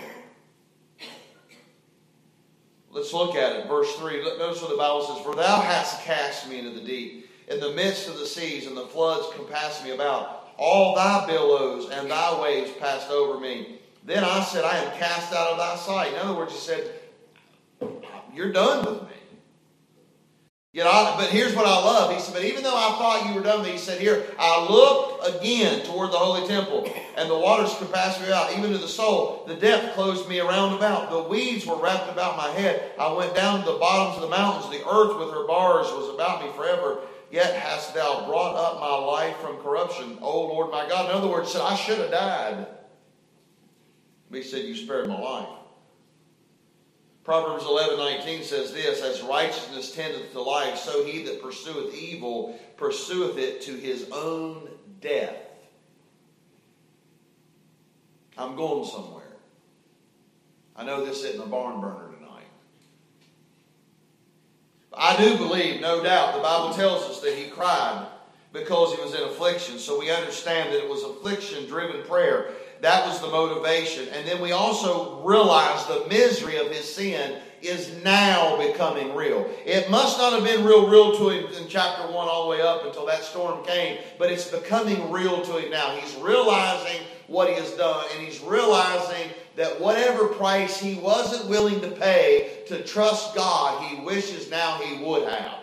Let's 2.89 3.13
look 3.13 3.35
at 3.35 3.57
it. 3.57 3.67
Verse 3.67 3.93
3. 3.95 4.23
Notice 4.23 4.61
what 4.61 4.71
the 4.71 4.77
Bible 4.77 5.01
says 5.01 5.23
For 5.25 5.35
thou 5.35 5.61
hast 5.61 6.03
cast 6.03 6.49
me 6.49 6.59
into 6.59 6.71
the 6.71 6.85
deep, 6.85 7.29
in 7.49 7.59
the 7.59 7.71
midst 7.71 8.07
of 8.07 8.17
the 8.17 8.25
seas, 8.25 8.65
and 8.65 8.77
the 8.77 8.87
floods 8.87 9.27
compass 9.35 9.83
me 9.83 9.91
about. 9.91 10.40
All 10.61 10.93
thy 10.93 11.25
billows 11.25 11.89
and 11.89 12.11
thy 12.11 12.39
waves 12.39 12.69
passed 12.73 13.09
over 13.09 13.39
me. 13.39 13.79
Then 14.05 14.23
I 14.23 14.43
said, 14.43 14.63
I 14.63 14.77
am 14.77 14.95
cast 14.95 15.33
out 15.33 15.53
of 15.53 15.57
thy 15.57 15.75
sight. 15.75 16.13
In 16.13 16.19
other 16.19 16.37
words, 16.37 16.53
he 16.53 16.59
said, 16.59 16.91
You're 18.31 18.51
done 18.51 18.85
with 18.85 19.01
me. 19.01 19.15
Yet 20.71 20.85
I, 20.85 21.15
but 21.17 21.31
here's 21.31 21.55
what 21.55 21.65
I 21.65 21.83
love. 21.83 22.13
He 22.13 22.21
said, 22.21 22.35
But 22.35 22.43
even 22.43 22.61
though 22.61 22.77
I 22.77 22.91
thought 22.91 23.27
you 23.27 23.33
were 23.33 23.41
done 23.41 23.61
with 23.61 23.69
me, 23.69 23.73
he 23.73 23.79
said, 23.79 23.99
Here, 23.99 24.23
I 24.37 24.67
looked 24.69 25.35
again 25.35 25.83
toward 25.83 26.11
the 26.11 26.17
holy 26.17 26.47
temple, 26.47 26.87
and 27.17 27.27
the 27.27 27.39
waters 27.39 27.75
compassed 27.79 28.21
me 28.21 28.31
out, 28.31 28.55
even 28.55 28.71
to 28.71 28.77
the 28.77 28.87
soul. 28.87 29.43
The 29.47 29.55
depth 29.55 29.95
closed 29.95 30.29
me 30.29 30.41
around 30.41 30.75
about. 30.75 31.09
The 31.09 31.23
weeds 31.23 31.65
were 31.65 31.75
wrapped 31.75 32.11
about 32.11 32.37
my 32.37 32.49
head. 32.49 32.91
I 32.99 33.11
went 33.11 33.35
down 33.35 33.61
to 33.61 33.71
the 33.71 33.79
bottoms 33.79 34.17
of 34.17 34.29
the 34.29 34.35
mountains. 34.35 34.71
The 34.71 34.87
earth 34.87 35.17
with 35.17 35.33
her 35.33 35.47
bars 35.47 35.87
was 35.87 36.13
about 36.13 36.43
me 36.43 36.51
forever. 36.55 36.99
Yet 37.31 37.55
hast 37.55 37.93
thou 37.93 38.25
brought 38.27 38.55
up 38.57 38.81
my 38.81 38.93
life 38.93 39.37
from 39.37 39.57
corruption, 39.57 40.17
O 40.21 40.41
Lord 40.41 40.69
my 40.69 40.87
God. 40.87 41.09
In 41.09 41.15
other 41.15 41.29
words, 41.29 41.51
said, 41.51 41.61
I 41.61 41.75
should 41.75 41.99
have 41.99 42.11
died. 42.11 42.67
But 44.29 44.37
he 44.37 44.43
said, 44.43 44.65
You 44.65 44.75
spared 44.75 45.07
my 45.07 45.19
life. 45.19 45.47
Proverbs 47.23 47.63
11 47.65 47.97
19 47.97 48.43
says 48.43 48.73
this 48.73 49.01
As 49.01 49.21
righteousness 49.21 49.95
tendeth 49.95 50.33
to 50.33 50.41
life, 50.41 50.77
so 50.77 51.05
he 51.05 51.23
that 51.23 51.41
pursueth 51.41 51.93
evil 51.93 52.59
pursueth 52.75 53.37
it 53.37 53.61
to 53.61 53.75
his 53.75 54.09
own 54.11 54.69
death. 54.99 55.35
I'm 58.37 58.55
going 58.55 58.85
somewhere. 58.85 59.23
I 60.75 60.83
know 60.83 61.05
this 61.05 61.23
isn't 61.23 61.41
a 61.41 61.45
barn 61.45 61.79
burner. 61.79 62.10
I 64.93 65.15
do 65.17 65.37
believe, 65.37 65.79
no 65.79 66.03
doubt, 66.03 66.35
the 66.35 66.41
Bible 66.41 66.73
tells 66.73 67.03
us 67.03 67.21
that 67.21 67.33
he 67.33 67.49
cried 67.49 68.07
because 68.51 68.93
he 68.93 69.01
was 69.01 69.13
in 69.13 69.23
affliction. 69.23 69.79
So 69.79 69.99
we 69.99 70.11
understand 70.11 70.73
that 70.73 70.83
it 70.83 70.89
was 70.89 71.03
affliction 71.03 71.65
driven 71.67 72.03
prayer. 72.03 72.51
That 72.81 73.07
was 73.07 73.21
the 73.21 73.27
motivation. 73.27 74.09
And 74.09 74.27
then 74.27 74.41
we 74.41 74.51
also 74.51 75.21
realize 75.21 75.85
the 75.85 76.05
misery 76.09 76.57
of 76.57 76.69
his 76.71 76.93
sin 76.93 77.39
is 77.61 78.03
now 78.03 78.57
becoming 78.57 79.15
real. 79.15 79.49
It 79.65 79.89
must 79.89 80.17
not 80.17 80.33
have 80.33 80.43
been 80.43 80.65
real, 80.65 80.89
real 80.89 81.15
to 81.17 81.29
him 81.29 81.53
in 81.53 81.69
chapter 81.69 82.11
1 82.11 82.13
all 82.13 82.43
the 82.43 82.49
way 82.49 82.61
up 82.61 82.85
until 82.85 83.05
that 83.05 83.23
storm 83.23 83.63
came, 83.63 83.99
but 84.17 84.31
it's 84.31 84.49
becoming 84.49 85.11
real 85.11 85.41
to 85.43 85.57
him 85.59 85.69
now. 85.69 85.95
He's 85.95 86.15
realizing 86.15 87.01
what 87.27 87.49
he 87.49 87.55
has 87.55 87.71
done, 87.73 88.03
and 88.13 88.25
he's 88.25 88.41
realizing 88.41 89.29
that 89.55 89.79
whatever 89.79 90.27
price 90.27 90.79
he 90.79 90.95
wasn't 90.95 91.49
willing 91.49 91.81
to 91.81 91.91
pay 91.91 92.63
to 92.67 92.83
trust 92.83 93.35
God, 93.35 93.83
he 93.87 94.01
wishes 94.03 94.49
now 94.49 94.77
he 94.77 95.03
would 95.03 95.27
have. 95.27 95.59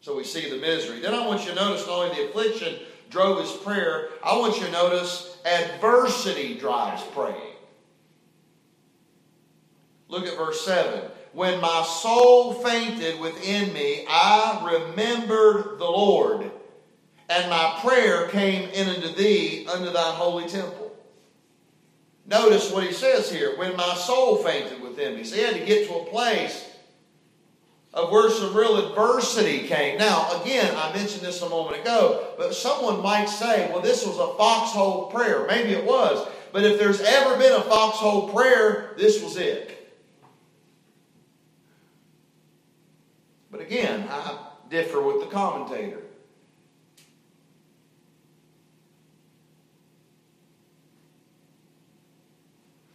So 0.00 0.16
we 0.16 0.24
see 0.24 0.50
the 0.50 0.58
misery. 0.58 1.00
Then 1.00 1.14
I 1.14 1.26
want 1.26 1.44
you 1.44 1.50
to 1.50 1.54
notice 1.54 1.86
not 1.86 1.98
only 1.98 2.14
the 2.14 2.28
affliction 2.28 2.76
drove 3.08 3.40
his 3.40 3.52
prayer, 3.52 4.08
I 4.22 4.36
want 4.36 4.58
you 4.58 4.66
to 4.66 4.72
notice 4.72 5.38
adversity 5.46 6.58
drives 6.58 7.02
praying. 7.14 7.56
Look 10.08 10.26
at 10.26 10.36
verse 10.36 10.64
7. 10.64 11.10
When 11.32 11.60
my 11.60 11.82
soul 11.82 12.52
fainted 12.52 13.18
within 13.18 13.72
me, 13.72 14.04
I 14.08 14.60
remembered 14.62 15.78
the 15.78 15.84
Lord, 15.84 16.50
and 17.28 17.50
my 17.50 17.78
prayer 17.80 18.28
came 18.28 18.68
in 18.70 18.88
unto 18.88 19.12
thee 19.14 19.66
unto 19.66 19.90
thy 19.90 20.12
holy 20.14 20.48
temple. 20.48 20.92
Notice 22.26 22.70
what 22.70 22.84
he 22.84 22.92
says 22.92 23.30
here. 23.30 23.56
When 23.58 23.76
my 23.76 23.94
soul 23.94 24.36
fainted 24.36 24.80
within 24.80 25.16
me. 25.16 25.24
So 25.24 25.36
he 25.36 25.42
had 25.42 25.54
to 25.54 25.64
get 25.64 25.88
to 25.88 25.94
a 25.96 26.04
place 26.06 26.70
of 27.92 28.10
where 28.10 28.28
some 28.30 28.56
real 28.56 28.88
adversity 28.88 29.68
came. 29.68 29.98
Now, 29.98 30.42
again, 30.42 30.74
I 30.76 30.92
mentioned 30.94 31.22
this 31.22 31.42
a 31.42 31.48
moment 31.48 31.80
ago, 31.80 32.34
but 32.36 32.54
someone 32.54 33.02
might 33.02 33.28
say, 33.28 33.70
well, 33.70 33.80
this 33.80 34.04
was 34.04 34.18
a 34.18 34.36
foxhole 34.36 35.06
prayer. 35.06 35.46
Maybe 35.46 35.70
it 35.70 35.84
was. 35.84 36.26
But 36.52 36.64
if 36.64 36.78
there's 36.78 37.00
ever 37.00 37.36
been 37.36 37.52
a 37.52 37.62
foxhole 37.62 38.30
prayer, 38.30 38.94
this 38.96 39.22
was 39.22 39.36
it. 39.36 39.70
But 43.50 43.60
again, 43.60 44.08
I 44.10 44.38
differ 44.70 45.00
with 45.00 45.20
the 45.20 45.26
commentator. 45.26 46.03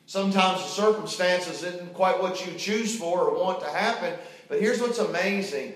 Sometimes 0.10 0.64
the 0.64 0.70
circumstances 0.70 1.62
isn't 1.62 1.94
quite 1.94 2.20
what 2.20 2.44
you 2.44 2.58
choose 2.58 2.98
for 2.98 3.26
or 3.26 3.40
want 3.40 3.60
to 3.60 3.70
happen. 3.70 4.18
But 4.48 4.60
here's 4.60 4.82
what's 4.82 4.98
amazing. 4.98 5.76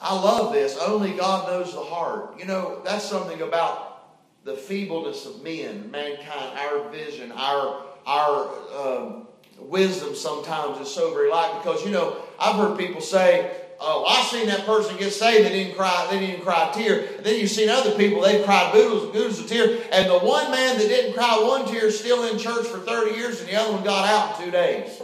I 0.00 0.14
love 0.14 0.52
this. 0.52 0.78
Only 0.78 1.10
God 1.10 1.48
knows 1.48 1.74
the 1.74 1.80
heart. 1.80 2.38
You 2.38 2.44
know, 2.44 2.82
that's 2.84 3.04
something 3.04 3.42
about 3.42 4.14
the 4.44 4.54
feebleness 4.54 5.26
of 5.26 5.42
men, 5.42 5.90
mankind, 5.90 6.56
our 6.56 6.88
vision, 6.90 7.32
our 7.32 7.84
our 8.06 8.48
um, 8.78 9.26
wisdom 9.58 10.14
sometimes 10.14 10.78
is 10.78 10.94
so 10.94 11.12
very 11.12 11.28
light. 11.28 11.60
Because 11.60 11.84
you 11.84 11.90
know, 11.90 12.16
I've 12.38 12.54
heard 12.54 12.78
people 12.78 13.00
say, 13.00 13.63
"Oh, 13.80 14.04
I've 14.04 14.26
seen 14.26 14.46
that 14.46 14.66
person 14.66 14.96
get 14.96 15.12
saved. 15.12 15.46
They 15.46 15.52
didn't 15.52 15.76
cry. 15.76 16.08
They 16.10 16.20
didn't 16.20 16.42
cry 16.42 16.70
a 16.70 16.74
tear." 16.74 17.00
And 17.16 17.24
then 17.24 17.38
you've 17.38 17.50
seen 17.50 17.68
other 17.68 17.92
people. 17.92 18.22
They've 18.22 18.44
cried 18.44 18.72
boodles, 18.72 19.04
and 19.04 19.16
oodles 19.16 19.40
of 19.40 19.46
tears. 19.46 19.82
And 19.92 20.10
the 20.10 20.18
one 20.18 20.50
man 20.50 20.78
that 20.78 20.88
didn't 20.88 21.14
cry 21.14 21.38
one 21.42 21.66
tear 21.66 21.86
is 21.86 21.98
still 21.98 22.24
in 22.24 22.38
church 22.38 22.66
for 22.66 22.78
thirty 22.78 23.16
years, 23.16 23.40
and 23.40 23.48
the 23.48 23.56
other 23.56 23.72
one 23.72 23.84
got 23.84 24.08
out 24.08 24.38
in 24.38 24.46
two 24.46 24.50
days. 24.50 25.02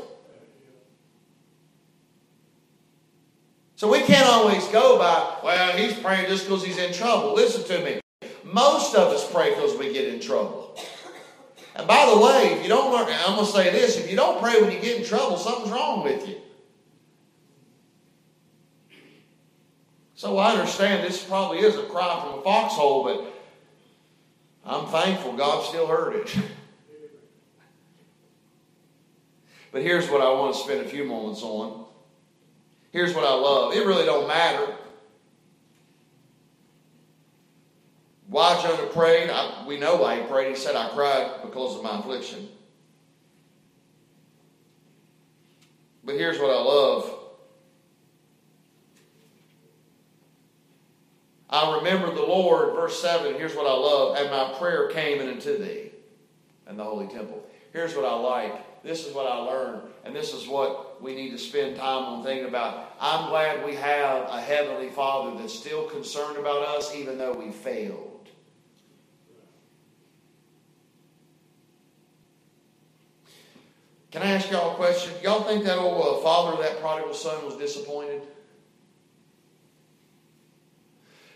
So 3.80 3.90
we 3.90 4.02
can't 4.02 4.28
always 4.28 4.66
go 4.68 4.98
by, 4.98 5.38
well, 5.42 5.72
he's 5.72 5.94
praying 5.94 6.26
just 6.26 6.44
because 6.44 6.62
he's 6.62 6.76
in 6.76 6.92
trouble. 6.92 7.32
Listen 7.32 7.64
to 7.64 7.82
me. 7.82 8.00
Most 8.44 8.94
of 8.94 9.08
us 9.08 9.26
pray 9.32 9.54
because 9.54 9.74
we 9.78 9.90
get 9.90 10.12
in 10.12 10.20
trouble. 10.20 10.78
And 11.74 11.88
by 11.88 12.04
the 12.04 12.20
way, 12.20 12.52
if 12.52 12.62
you 12.62 12.68
don't 12.68 12.92
learn, 12.92 13.08
I'm 13.26 13.36
going 13.36 13.46
to 13.46 13.50
say 13.50 13.70
this 13.70 13.96
if 13.96 14.10
you 14.10 14.16
don't 14.16 14.38
pray 14.42 14.60
when 14.60 14.70
you 14.70 14.78
get 14.80 14.98
in 14.98 15.06
trouble, 15.06 15.38
something's 15.38 15.70
wrong 15.70 16.04
with 16.04 16.28
you. 16.28 16.36
So 20.20 20.36
I 20.36 20.50
understand 20.50 21.02
this 21.02 21.24
probably 21.24 21.60
is 21.60 21.76
a 21.76 21.84
cry 21.84 22.20
from 22.20 22.40
a 22.40 22.42
foxhole, 22.42 23.04
but 23.04 23.24
I'm 24.66 24.86
thankful 24.88 25.32
God 25.32 25.64
still 25.64 25.86
heard 25.86 26.14
it. 26.14 26.36
but 29.72 29.80
here's 29.80 30.10
what 30.10 30.20
I 30.20 30.30
want 30.30 30.54
to 30.54 30.60
spend 30.60 30.82
a 30.82 30.88
few 30.90 31.04
moments 31.04 31.40
on. 31.40 31.86
Here's 32.92 33.14
what 33.14 33.24
I 33.24 33.32
love. 33.32 33.72
It 33.72 33.86
really 33.86 34.04
don't 34.04 34.28
matter. 34.28 34.74
Why 38.26 38.60
Jonah 38.62 38.88
prayed, 38.88 39.30
I, 39.30 39.64
we 39.66 39.78
know 39.78 39.96
why 39.96 40.16
he 40.16 40.22
prayed. 40.24 40.50
He 40.50 40.56
said, 40.56 40.76
I 40.76 40.90
cried 40.90 41.40
because 41.40 41.76
of 41.76 41.82
my 41.82 41.98
affliction. 41.98 42.46
But 46.04 46.16
here's 46.16 46.38
what 46.38 46.50
I 46.50 46.60
love. 46.60 47.19
I 51.50 51.76
remember 51.78 52.14
the 52.14 52.22
Lord, 52.22 52.74
verse 52.74 53.02
7, 53.02 53.34
here's 53.34 53.56
what 53.56 53.66
I 53.66 53.72
love. 53.72 54.16
And 54.16 54.30
my 54.30 54.56
prayer 54.58 54.88
came 54.88 55.20
into 55.20 55.58
thee 55.58 55.90
and 56.66 56.78
the 56.78 56.84
holy 56.84 57.08
temple. 57.08 57.44
Here's 57.72 57.94
what 57.96 58.04
I 58.04 58.14
like. 58.14 58.82
This 58.84 59.06
is 59.06 59.14
what 59.14 59.26
I 59.26 59.36
learned. 59.36 59.82
And 60.04 60.14
this 60.14 60.32
is 60.32 60.46
what 60.46 61.02
we 61.02 61.14
need 61.14 61.30
to 61.30 61.38
spend 61.38 61.76
time 61.76 62.04
on 62.04 62.24
thinking 62.24 62.46
about. 62.46 62.94
I'm 63.00 63.28
glad 63.28 63.66
we 63.66 63.74
have 63.74 64.28
a 64.28 64.40
Heavenly 64.40 64.90
Father 64.90 65.36
that's 65.38 65.58
still 65.58 65.86
concerned 65.86 66.36
about 66.36 66.66
us, 66.68 66.94
even 66.94 67.18
though 67.18 67.32
we 67.32 67.50
failed. 67.50 68.28
Can 74.12 74.22
I 74.22 74.32
ask 74.32 74.50
y'all 74.50 74.72
a 74.72 74.74
question? 74.74 75.12
Y'all 75.22 75.42
think 75.42 75.64
that 75.64 75.78
old 75.78 76.18
uh, 76.18 76.22
father 76.22 76.56
of 76.56 76.62
that 76.62 76.80
prodigal 76.80 77.14
son 77.14 77.44
was 77.44 77.56
disappointed? 77.56 78.22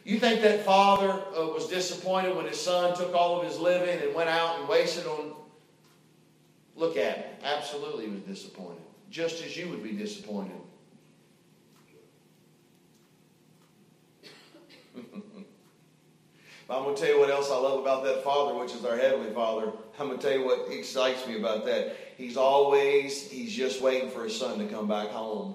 You 0.05 0.19
think 0.21 0.43
that 0.43 0.65
father 0.65 1.11
uh, 1.11 1.47
was 1.47 1.67
disappointed 1.69 2.37
when 2.37 2.47
his 2.47 2.61
son 2.61 2.95
took 2.95 3.15
all 3.15 3.41
of 3.41 3.47
his 3.47 3.59
living 3.59 4.01
and 4.07 4.15
went 4.15 4.29
out 4.29 4.61
and 4.61 4.69
wasted 4.69 5.07
on 5.07 5.35
Look 6.77 6.97
at 6.97 7.19
me. 7.19 7.25
Absolutely, 7.45 8.07
he 8.07 8.11
was 8.11 8.23
disappointed. 8.23 8.83
Just 9.11 9.45
as 9.45 9.57
you 9.57 9.69
would 9.69 9.83
be 9.83 9.93
disappointed. 9.93 10.57
I'm 16.71 16.83
going 16.83 16.97
to 16.97 17.01
tell 17.01 17.11
you 17.11 17.21
what 17.21 17.31
else 17.31 17.51
I 17.51 17.57
love 17.57 17.81
about 17.81 18.03
that 18.05 18.25
Father, 18.25 18.59
which 18.59 18.73
is 18.73 18.85
our 18.85 18.97
Heavenly 18.97 19.33
Father. 19.33 19.71
I'm 19.99 20.09
going 20.09 20.19
to 20.19 20.27
tell 20.27 20.37
you 20.37 20.45
what 20.45 20.73
excites 20.73 21.27
me 21.29 21.37
about 21.39 21.65
that. 21.67 21.97
He's 22.17 22.37
always, 22.37 23.31
he's 23.31 23.53
just 23.53 23.81
waiting 23.83 24.11
for 24.11 24.25
his 24.25 24.37
son 24.37 24.59
to 24.59 24.67
come 24.67 24.89
back 24.89 25.09
home. 25.09 25.55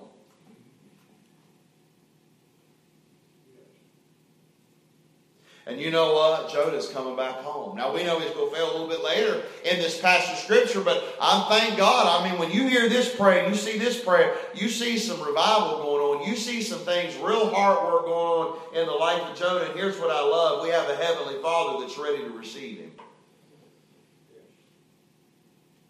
And 5.70 5.80
you 5.80 5.92
know 5.92 6.14
what? 6.14 6.52
Jonah's 6.52 6.90
coming 6.90 7.16
back 7.16 7.36
home. 7.36 7.78
Now 7.78 7.94
we 7.94 8.04
know 8.04 8.20
he's 8.20 8.32
going 8.32 8.50
to 8.50 8.56
fail 8.56 8.72
a 8.72 8.74
little 8.74 8.88
bit 8.88 9.04
later 9.04 9.44
in 9.64 9.78
this 9.78 10.00
passage 10.00 10.32
of 10.32 10.40
scripture, 10.40 10.82
but 10.82 11.16
I'm 11.22 11.48
thank 11.48 11.78
God. 11.78 12.08
I 12.08 12.28
mean, 12.28 12.40
when 12.40 12.50
you 12.50 12.68
hear 12.68 12.90
this 12.90 13.16
prayer, 13.16 13.48
you 13.48 13.54
see 13.54 13.78
this 13.78 14.04
prayer, 14.04 14.36
you 14.56 14.68
see 14.68 14.98
some 14.98 15.22
revival 15.22 15.78
going 15.78 16.22
on. 16.22 16.28
You 16.28 16.36
see 16.36 16.64
some 16.64 16.80
things, 16.80 17.16
real 17.18 17.54
hard 17.54 17.86
work 17.86 18.06
going 18.06 18.18
on 18.18 18.76
in 18.76 18.88
the 18.88 18.92
life 18.92 19.22
of 19.22 19.38
Jonah. 19.38 19.66
And 19.66 19.76
here's 19.76 20.00
what 20.00 20.10
I 20.10 20.22
love: 20.22 20.64
we 20.64 20.70
have 20.70 20.90
a 20.90 20.96
heavenly 20.96 21.40
Father 21.40 21.86
that's 21.86 22.00
ready 22.00 22.24
to 22.24 22.32
receive 22.32 22.80
him. 22.80 22.92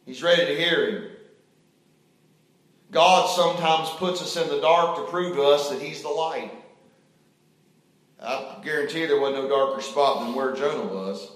He's 0.06 0.22
ready 0.22 0.46
to 0.46 0.56
hear 0.58 0.90
him. 0.90 1.10
God 2.92 3.30
sometimes 3.30 3.92
puts 3.92 4.22
us 4.22 4.36
in 4.36 4.50
the 4.50 4.60
dark 4.60 4.98
to 4.98 5.04
prove 5.04 5.38
to 5.38 5.44
us 5.44 5.70
that 5.70 5.82
He's 5.82 6.02
the 6.02 6.10
light. 6.10 6.52
I 8.22 8.58
guarantee 8.64 9.06
there 9.06 9.20
wasn't 9.20 9.44
no 9.44 9.50
darker 9.50 9.82
spot 9.82 10.26
than 10.26 10.36
where 10.36 10.54
Jonah 10.54 10.94
was. 10.94 11.32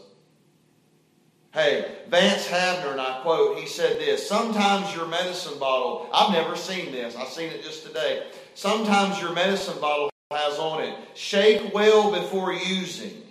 Hey, 1.53 1.99
Vance 2.09 2.47
Havner, 2.47 2.93
and 2.93 3.01
I 3.01 3.19
quote, 3.21 3.59
he 3.59 3.67
said 3.67 3.99
this 3.99 4.27
Sometimes 4.27 4.93
your 4.95 5.05
medicine 5.05 5.59
bottle, 5.59 6.09
I've 6.13 6.33
never 6.33 6.55
seen 6.55 6.91
this, 6.91 7.15
I've 7.15 7.27
seen 7.27 7.49
it 7.49 7.63
just 7.63 7.85
today. 7.85 8.27
Sometimes 8.55 9.21
your 9.21 9.33
medicine 9.33 9.79
bottle 9.79 10.09
has 10.31 10.57
on 10.57 10.81
it, 10.83 10.97
shake 11.13 11.73
well 11.73 12.11
before 12.11 12.53
using. 12.53 13.21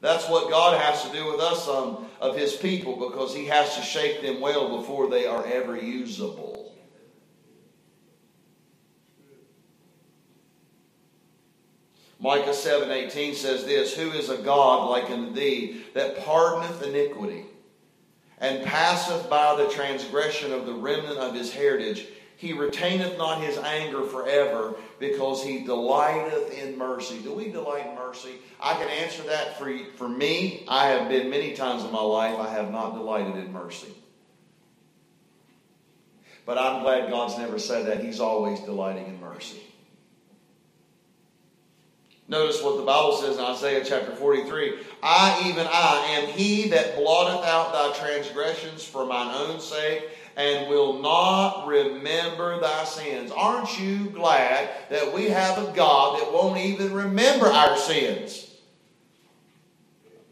That's 0.00 0.28
what 0.28 0.50
God 0.50 0.80
has 0.80 1.04
to 1.04 1.12
do 1.16 1.30
with 1.30 1.40
us, 1.40 1.64
some 1.64 2.06
of 2.20 2.36
His 2.36 2.56
people, 2.56 3.08
because 3.08 3.34
He 3.34 3.46
has 3.46 3.76
to 3.76 3.82
shake 3.82 4.22
them 4.22 4.40
well 4.40 4.78
before 4.78 5.08
they 5.08 5.26
are 5.26 5.46
ever 5.46 5.76
usable. 5.76 6.61
Micah 12.20 12.54
7 12.54 12.90
18 12.90 13.34
says 13.34 13.64
this 13.64 13.94
Who 13.94 14.10
is 14.10 14.28
a 14.28 14.38
God 14.38 14.88
like 14.88 15.10
unto 15.10 15.32
thee 15.32 15.84
that 15.94 16.18
pardoneth 16.24 16.82
iniquity 16.82 17.46
and 18.38 18.64
passeth 18.64 19.28
by 19.28 19.56
the 19.56 19.68
transgression 19.68 20.52
of 20.52 20.66
the 20.66 20.74
remnant 20.74 21.18
of 21.18 21.34
his 21.34 21.52
heritage? 21.52 22.06
He 22.36 22.52
retaineth 22.52 23.16
not 23.18 23.40
his 23.40 23.56
anger 23.56 24.02
forever 24.02 24.74
because 24.98 25.44
he 25.44 25.62
delighteth 25.62 26.52
in 26.52 26.76
mercy. 26.76 27.20
Do 27.20 27.32
we 27.32 27.52
delight 27.52 27.86
in 27.86 27.94
mercy? 27.94 28.32
I 28.60 28.74
can 28.74 28.88
answer 28.88 29.22
that 29.28 29.56
for, 29.56 29.72
for 29.96 30.08
me. 30.08 30.64
I 30.66 30.88
have 30.88 31.08
been 31.08 31.30
many 31.30 31.54
times 31.54 31.84
in 31.84 31.92
my 31.92 32.02
life, 32.02 32.36
I 32.36 32.48
have 32.48 32.72
not 32.72 32.94
delighted 32.94 33.36
in 33.36 33.52
mercy. 33.52 33.94
But 36.44 36.58
I'm 36.58 36.82
glad 36.82 37.10
God's 37.10 37.38
never 37.38 37.60
said 37.60 37.86
that. 37.86 38.04
He's 38.04 38.18
always 38.18 38.58
delighting 38.60 39.06
in 39.06 39.20
mercy. 39.20 39.62
Notice 42.32 42.62
what 42.62 42.78
the 42.78 42.82
Bible 42.82 43.12
says 43.18 43.36
in 43.36 43.44
Isaiah 43.44 43.84
chapter 43.84 44.16
43 44.16 44.78
I, 45.02 45.42
even 45.50 45.66
I, 45.70 46.06
am 46.12 46.28
he 46.28 46.70
that 46.70 46.96
blotteth 46.96 47.44
out 47.46 47.74
thy 47.74 47.92
transgressions 48.02 48.82
for 48.82 49.04
mine 49.04 49.34
own 49.34 49.60
sake, 49.60 50.08
and 50.38 50.66
will 50.66 50.98
not 51.02 51.66
remember 51.66 52.58
thy 52.58 52.84
sins. 52.84 53.30
Aren't 53.32 53.78
you 53.78 54.08
glad 54.08 54.70
that 54.88 55.12
we 55.12 55.28
have 55.28 55.58
a 55.58 55.72
God 55.72 56.20
that 56.20 56.32
won't 56.32 56.56
even 56.56 56.94
remember 56.94 57.48
our 57.48 57.76
sins? 57.76 58.50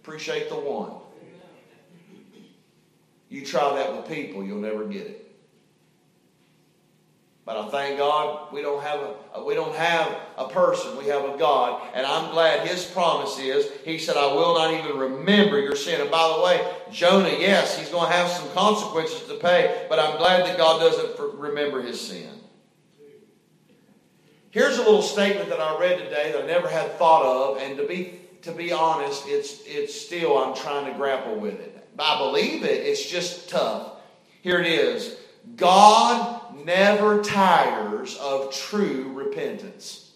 Appreciate 0.01 0.49
the 0.49 0.57
one. 0.57 0.93
You 3.29 3.45
try 3.45 3.75
that 3.75 3.95
with 3.95 4.09
people, 4.09 4.43
you'll 4.43 4.57
never 4.57 4.87
get 4.87 5.03
it. 5.03 5.30
But 7.51 7.67
I 7.67 7.69
thank 7.69 7.99
God 7.99 8.53
we 8.53 8.63
don't 8.63 8.81
have 8.81 9.01
a 9.35 9.43
we 9.43 9.55
don't 9.55 9.75
have 9.75 10.17
a 10.39 10.47
person. 10.47 10.97
We 10.97 11.07
have 11.07 11.25
a 11.25 11.37
God, 11.37 11.83
and 11.95 12.07
I'm 12.07 12.31
glad 12.31 12.65
His 12.65 12.85
promise 12.85 13.41
is. 13.41 13.69
He 13.85 13.99
said, 13.99 14.17
"I 14.17 14.33
will 14.33 14.55
not 14.55 14.73
even 14.73 14.97
remember 14.97 15.59
your 15.59 15.75
sin." 15.75 16.01
And 16.01 16.13
by 16.13 16.33
the 16.33 16.45
way, 16.45 16.73
Jonah, 16.93 17.37
yes, 17.37 17.77
he's 17.77 17.89
going 17.89 18.09
to 18.09 18.17
have 18.17 18.31
some 18.31 18.49
consequences 18.51 19.27
to 19.27 19.35
pay, 19.35 19.85
but 19.89 19.99
I'm 19.99 20.17
glad 20.19 20.47
that 20.47 20.59
God 20.59 20.79
doesn't 20.79 21.19
remember 21.41 21.83
his 21.83 22.01
sin. 22.01 22.31
Here's 24.51 24.79
a 24.79 24.83
little 24.83 25.03
statement 25.03 25.49
that 25.49 25.59
I 25.59 25.77
read 25.81 25.99
today 25.99 26.31
that 26.31 26.45
I 26.45 26.47
never 26.47 26.69
had 26.69 26.93
thought 26.99 27.25
of, 27.25 27.61
and 27.61 27.77
to 27.79 27.85
be 27.85 28.21
to 28.43 28.53
be 28.53 28.71
honest, 28.71 29.25
it's 29.27 29.63
it's 29.67 30.01
still 30.01 30.39
I'm 30.39 30.55
trying 30.55 30.87
to 30.87 30.97
grapple 30.97 31.35
with 31.35 31.59
it. 31.59 31.85
I 31.99 32.17
believe 32.17 32.63
it. 32.63 32.87
It's 32.87 33.05
just 33.05 33.49
tough. 33.49 33.95
Here 34.41 34.61
it 34.61 34.69
is. 34.69 35.17
God 35.57 36.40
never 36.65 37.23
tires 37.23 38.17
of 38.17 38.53
true 38.53 39.13
repentance. 39.15 40.13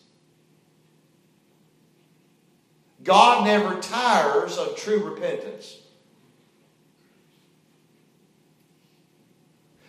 God 3.02 3.44
never 3.44 3.80
tires 3.80 4.56
of 4.56 4.76
true 4.76 5.04
repentance. 5.10 5.78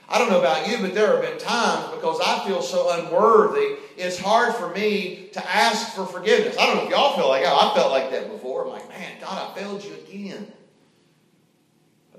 I 0.07 0.19
don't 0.19 0.29
know 0.29 0.39
about 0.39 0.67
you, 0.67 0.77
but 0.79 0.93
there 0.93 1.07
have 1.07 1.21
been 1.21 1.39
times 1.39 1.93
because 1.95 2.19
I 2.23 2.45
feel 2.45 2.61
so 2.61 2.91
unworthy, 2.99 3.77
it's 3.97 4.19
hard 4.19 4.53
for 4.53 4.69
me 4.69 5.29
to 5.33 5.45
ask 5.49 5.95
for 5.95 6.05
forgiveness. 6.05 6.55
I 6.59 6.67
don't 6.67 6.77
know 6.77 6.83
if 6.83 6.89
y'all 6.89 7.17
feel 7.17 7.27
like 7.27 7.43
that. 7.43 7.53
I 7.53 7.73
felt 7.73 7.91
like 7.91 8.11
that 8.11 8.29
before. 8.31 8.65
I'm 8.65 8.71
like, 8.71 8.87
man, 8.89 9.19
God, 9.19 9.51
I 9.51 9.59
failed 9.59 9.83
you 9.83 9.93
again. 9.93 10.51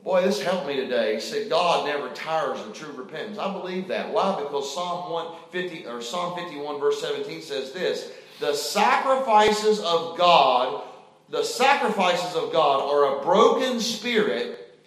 Boy, 0.07 0.23
this 0.23 0.40
helped 0.40 0.69
me 0.69 0.77
today. 0.77 1.14
He 1.14 1.21
said, 1.21 1.51
God 1.51 1.85
never 1.85 2.09
tires 2.11 2.61
of 2.61 2.73
true 2.73 2.92
repentance. 2.92 3.38
I 3.38 3.53
believe 3.53 3.88
that. 3.88 4.12
Why? 4.12 4.40
Because 4.40 4.73
Psalm 4.73 5.11
150 5.11 5.85
or 5.88 6.01
Psalm 6.01 6.38
51, 6.38 6.79
verse 6.79 7.01
17 7.01 7.42
says 7.42 7.73
this: 7.73 8.12
the 8.38 8.55
sacrifices 8.55 9.81
of 9.81 10.16
God, 10.16 10.85
the 11.29 11.42
sacrifices 11.42 12.37
of 12.37 12.53
God 12.53 12.88
are 12.88 13.19
a 13.19 13.25
broken 13.25 13.81
spirit 13.81 14.79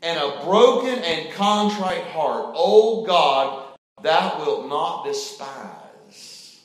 and 0.00 0.16
a 0.16 0.44
broken 0.44 1.02
and 1.02 1.32
contrite 1.32 2.04
heart, 2.04 2.52
O 2.54 3.04
God, 3.04 3.76
thou 4.00 4.38
wilt 4.38 4.68
not 4.68 5.04
despise. 5.04 6.60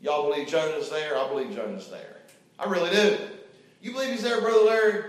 Y'all 0.00 0.30
believe 0.30 0.48
Jonah's 0.48 0.88
there? 0.88 1.18
I 1.18 1.28
believe 1.28 1.54
Jonah's 1.54 1.90
there. 1.90 2.22
I 2.58 2.64
really 2.64 2.90
do. 2.90 3.18
You 3.82 3.92
believe 3.92 4.12
he's 4.12 4.22
there, 4.22 4.40
Brother 4.40 4.64
Larry? 4.64 5.04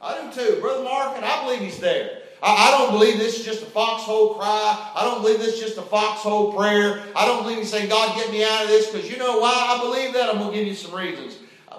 I 0.00 0.20
do 0.20 0.32
too. 0.32 0.60
Brother 0.60 0.84
Mark, 0.84 1.16
and 1.16 1.24
I 1.24 1.44
believe 1.44 1.60
he's 1.60 1.78
there. 1.78 2.22
I, 2.42 2.68
I 2.68 2.78
don't 2.78 2.92
believe 2.92 3.18
this 3.18 3.38
is 3.38 3.44
just 3.44 3.62
a 3.62 3.66
foxhole 3.66 4.34
cry. 4.34 4.92
I 4.94 5.04
don't 5.04 5.22
believe 5.22 5.38
this 5.38 5.54
is 5.54 5.60
just 5.60 5.78
a 5.78 5.82
foxhole 5.82 6.52
prayer. 6.52 7.02
I 7.14 7.26
don't 7.26 7.42
believe 7.42 7.58
he's 7.58 7.70
saying, 7.70 7.88
God, 7.88 8.16
get 8.16 8.30
me 8.30 8.44
out 8.44 8.64
of 8.64 8.68
this, 8.68 8.90
because 8.90 9.10
you 9.10 9.16
know 9.16 9.38
why 9.38 9.52
I 9.52 9.80
believe 9.82 10.12
that? 10.14 10.28
I'm 10.28 10.38
going 10.38 10.52
to 10.52 10.56
give 10.58 10.66
you 10.66 10.74
some 10.74 10.94
reasons. 10.94 11.38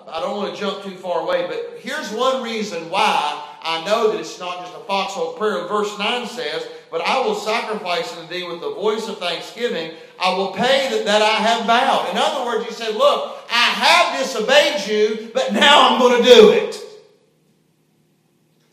I 0.10 0.22
don't 0.22 0.38
want 0.38 0.56
to 0.56 0.60
jump 0.60 0.84
too 0.84 0.96
far 0.96 1.22
away, 1.22 1.48
but 1.48 1.80
here's 1.80 2.14
one 2.14 2.42
reason 2.42 2.90
why 2.90 3.44
I 3.62 3.84
know 3.84 4.12
that 4.12 4.20
it's 4.22 4.40
not 4.40 4.60
just 4.60 4.74
a 4.74 4.80
foxhole 4.80 5.34
prayer. 5.34 5.68
Verse 5.68 6.00
9 6.00 6.26
says, 6.28 6.66
But 6.90 7.02
I 7.02 7.20
will 7.20 7.36
sacrifice 7.36 8.16
unto 8.16 8.34
thee 8.34 8.44
with 8.44 8.62
the 8.62 8.74
voice 8.74 9.10
of 9.10 9.18
thanksgiving. 9.18 9.92
I 10.18 10.34
will 10.34 10.54
pay 10.54 10.88
that, 10.92 11.04
that 11.04 11.22
I 11.22 11.36
have 11.36 11.66
vowed. 11.66 12.10
In 12.10 12.18
other 12.18 12.46
words, 12.46 12.66
he 12.66 12.72
said, 12.72 12.96
Look, 12.96 13.38
I 13.52 13.66
have 13.66 14.20
disobeyed 14.20 14.88
you, 14.88 15.30
but 15.34 15.52
now 15.52 15.90
I'm 15.90 16.00
going 16.00 16.24
to 16.24 16.30
do 16.30 16.52
it. 16.52 16.87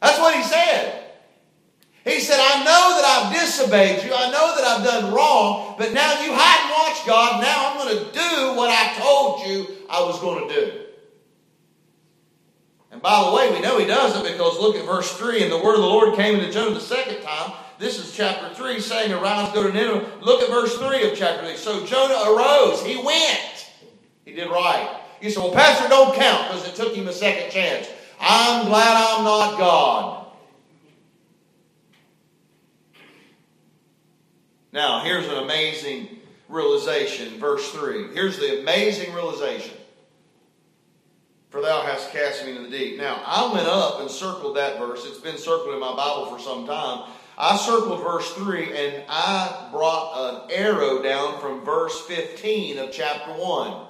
That's 0.04 0.18
what 0.18 0.34
he 0.36 0.42
said. 0.42 1.02
He 2.04 2.20
said, 2.20 2.38
I 2.38 2.58
know 2.58 3.00
that 3.00 3.04
I've 3.06 3.32
disobeyed 3.32 4.04
you. 4.04 4.12
I 4.14 4.30
know 4.30 4.54
that 4.54 4.62
I've 4.62 4.84
done 4.84 5.14
wrong, 5.14 5.76
but 5.78 5.94
now 5.94 6.22
you 6.22 6.30
hide 6.34 6.60
and 6.60 6.70
watch, 6.70 7.06
God. 7.06 7.40
Now 7.40 7.70
I'm 7.70 7.78
going 7.78 7.96
to 7.96 8.12
do 8.12 8.54
what 8.54 8.68
I 8.68 8.92
told 9.00 9.46
you 9.46 9.66
I 9.88 10.02
was 10.02 10.20
going 10.20 10.46
to 10.46 10.54
do. 10.54 10.80
And 12.90 13.00
by 13.00 13.24
the 13.24 13.34
way, 13.34 13.50
we 13.50 13.62
know 13.62 13.78
he 13.78 13.86
does 13.86 14.14
it 14.14 14.30
because 14.30 14.60
look 14.60 14.76
at 14.76 14.84
verse 14.84 15.10
3. 15.16 15.44
And 15.44 15.50
the 15.50 15.56
word 15.56 15.76
of 15.76 15.80
the 15.80 15.86
Lord 15.86 16.16
came 16.16 16.38
into 16.38 16.52
Jonah 16.52 16.74
the 16.74 16.80
second 16.80 17.22
time. 17.22 17.54
This 17.78 17.98
is 17.98 18.14
chapter 18.14 18.54
3 18.54 18.80
saying, 18.80 19.10
Arise, 19.10 19.54
go 19.54 19.66
to 19.66 19.72
Nineveh. 19.72 20.18
Look 20.20 20.42
at 20.42 20.50
verse 20.50 20.76
3 20.76 21.10
of 21.10 21.16
chapter 21.16 21.46
3. 21.46 21.56
So 21.56 21.86
Jonah 21.86 22.30
arose. 22.30 22.84
He 22.84 23.02
went. 23.02 23.72
He 24.26 24.34
did 24.34 24.50
right. 24.50 25.00
You 25.22 25.30
say, 25.30 25.40
Well, 25.40 25.52
Pastor, 25.52 25.88
don't 25.88 26.14
count 26.14 26.48
because 26.48 26.68
it 26.68 26.74
took 26.74 26.94
him 26.94 27.08
a 27.08 27.12
second 27.12 27.50
chance. 27.50 27.88
I'm 28.26 28.66
glad 28.66 28.96
I'm 28.96 29.24
not 29.24 29.58
God. 29.58 30.26
Now, 34.72 35.04
here's 35.04 35.28
an 35.28 35.36
amazing 35.36 36.20
realization. 36.48 37.38
Verse 37.38 37.70
3. 37.72 38.14
Here's 38.14 38.38
the 38.38 38.60
amazing 38.60 39.14
realization 39.14 39.76
for 41.54 41.60
thou 41.60 41.82
hast 41.82 42.10
cast 42.10 42.44
me 42.44 42.50
into 42.50 42.68
the 42.68 42.76
deep. 42.76 42.98
Now, 42.98 43.22
I 43.24 43.52
went 43.52 43.68
up 43.68 44.00
and 44.00 44.10
circled 44.10 44.56
that 44.56 44.76
verse. 44.76 45.06
It's 45.06 45.20
been 45.20 45.38
circled 45.38 45.72
in 45.72 45.78
my 45.78 45.94
Bible 45.94 46.26
for 46.26 46.42
some 46.42 46.66
time. 46.66 47.08
I 47.38 47.56
circled 47.56 48.02
verse 48.02 48.28
3 48.32 48.76
and 48.76 49.04
I 49.08 49.68
brought 49.70 50.48
an 50.48 50.50
arrow 50.50 51.00
down 51.00 51.38
from 51.40 51.64
verse 51.64 52.00
15 52.08 52.78
of 52.78 52.90
chapter 52.90 53.30
1 53.30 53.86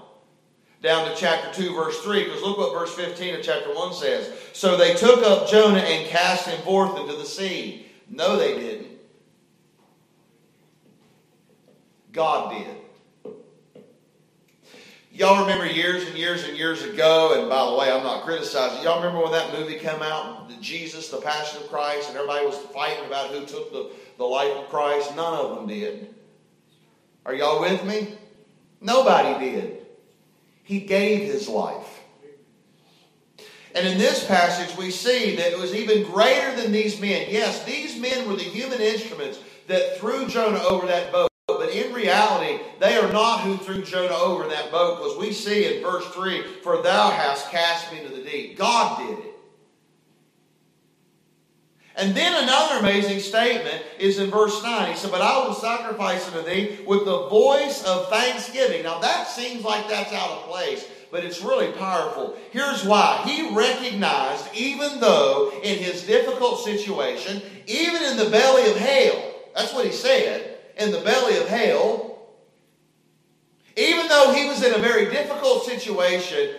down 0.85 1.09
to 1.09 1.17
chapter 1.17 1.51
2, 1.53 1.75
verse 1.75 2.01
3, 2.03 2.25
because 2.25 2.43
look 2.43 2.59
what 2.59 2.73
verse 2.73 2.95
15 2.95 3.37
of 3.37 3.43
chapter 3.43 3.75
1 3.75 3.95
says. 3.95 4.31
So 4.53 4.77
they 4.77 4.95
took 4.95 5.25
up 5.25 5.49
Jonah 5.49 5.79
and 5.79 6.07
cast 6.09 6.47
him 6.47 6.61
forth 6.63 6.99
into 7.01 7.17
the 7.17 7.25
sea. 7.25 7.87
No, 8.09 8.37
they 8.37 8.55
didn't. 8.55 8.89
God 12.13 12.53
did. 12.53 13.33
Y'all 15.11 15.41
remember 15.41 15.67
years 15.67 16.07
and 16.07 16.19
years 16.19 16.47
and 16.47 16.57
years 16.57 16.83
ago, 16.83 17.41
and 17.41 17.49
by 17.49 17.65
the 17.65 17.77
way, 17.77 17.91
I'm 17.91 18.03
not 18.03 18.25
criticizing. 18.25 18.83
Y'all 18.83 19.01
remember 19.01 19.23
when 19.23 19.33
that 19.33 19.53
movie 19.59 19.79
came 19.79 20.03
out, 20.03 20.49
the 20.49 20.57
Jesus, 20.57 21.09
the 21.09 21.21
Passion 21.21 21.63
of 21.63 21.69
Christ, 21.69 22.09
and 22.09 22.19
everybody 22.19 22.45
was 22.45 22.59
fighting 22.75 23.07
about 23.07 23.31
who 23.31 23.47
took 23.47 23.73
the, 23.73 23.91
the 24.19 24.25
life 24.25 24.53
of 24.57 24.69
Christ? 24.69 25.15
None 25.17 25.35
of 25.35 25.57
them 25.57 25.67
did. 25.67 26.15
Are 27.25 27.35
y'all 27.35 27.61
with 27.61 27.85
me? 27.85 28.15
Nobody 28.81 29.53
did. 29.53 29.84
He 30.65 30.81
gave 30.81 31.31
his 31.31 31.49
life. 31.49 32.01
And 33.75 33.87
in 33.87 33.99
this 33.99 34.25
passage, 34.27 34.77
we 34.77 34.91
see 34.91 35.37
that 35.37 35.53
it 35.53 35.59
was 35.59 35.75
even 35.75 36.05
greater 36.05 36.55
than 36.55 36.73
these 36.73 37.01
men. 37.01 37.27
Yes, 37.29 37.65
these 37.65 37.99
men 37.99 38.29
were 38.29 38.37
the 38.37 38.43
human 38.43 38.81
instruments 38.81 39.39
that 39.67 39.99
threw 39.99 40.27
Jonah 40.27 40.63
over 40.63 40.87
that 40.87 41.13
boat. 41.13 41.29
But 41.47 41.71
in 41.71 41.93
reality, 41.93 42.63
they 42.81 42.97
are 42.97 43.13
not 43.13 43.41
who 43.41 43.57
threw 43.57 43.83
Jonah 43.83 44.15
over 44.15 44.45
in 44.45 44.51
that 44.51 44.71
boat, 44.71 44.99
because 44.99 45.19
we 45.19 45.33
see 45.33 45.77
in 45.77 45.83
verse 45.83 46.07
3 46.07 46.43
For 46.63 46.83
thou 46.83 47.11
hast 47.11 47.51
cast 47.51 47.93
me 47.93 48.01
into 48.01 48.15
the 48.15 48.23
deep. 48.23 48.57
God 48.57 48.99
did 48.99 49.19
it. 49.19 49.34
And 51.97 52.15
then 52.15 52.43
another 52.43 52.81
amazing 52.81 53.21
statement 53.21 53.85
is 54.01 54.19
in 54.19 54.31
verse 54.31 54.61
9. 54.63 54.91
He 54.91 54.97
said, 54.97 55.13
But 55.13 55.21
I 55.21 55.47
will 55.47 55.55
sacrifice 55.55 56.27
unto 56.27 56.43
thee 56.43 56.81
with 56.87 57.05
the 57.05 57.29
voice 57.29 57.85
of 57.85 58.09
thanksgiving. 58.09 58.83
Now 58.83 58.99
that 58.99 59.29
seems 59.29 59.63
like 59.63 59.89
that's 59.89 60.13
out 60.13 60.31
of 60.31 60.49
place, 60.49 60.89
but 61.13 61.25
it's 61.25 61.41
really 61.41 61.71
powerful. 61.73 62.37
Here's 62.51 62.85
why. 62.85 63.23
He 63.25 63.55
recognized, 63.55 64.49
even 64.55 64.99
though 64.99 65.53
in 65.63 65.79
his 65.79 66.03
difficult 66.03 66.65
situation, 66.65 67.41
even 67.67 68.03
in 68.03 68.17
the 68.17 68.31
belly 68.31 68.69
of 68.69 68.77
hell, 68.77 69.33
that's 69.55 69.73
what 69.73 69.87
he 69.87 69.93
said, 69.93 70.59
in 70.77 70.91
the 70.91 71.01
belly 71.01 71.37
of 71.37 71.47
hell, 71.47 72.19
even 73.77 74.09
though 74.09 74.33
he 74.35 74.49
was 74.49 74.65
in 74.65 74.75
a 74.75 74.79
very 74.79 75.11
difficult 75.11 75.65
situation, 75.65 76.57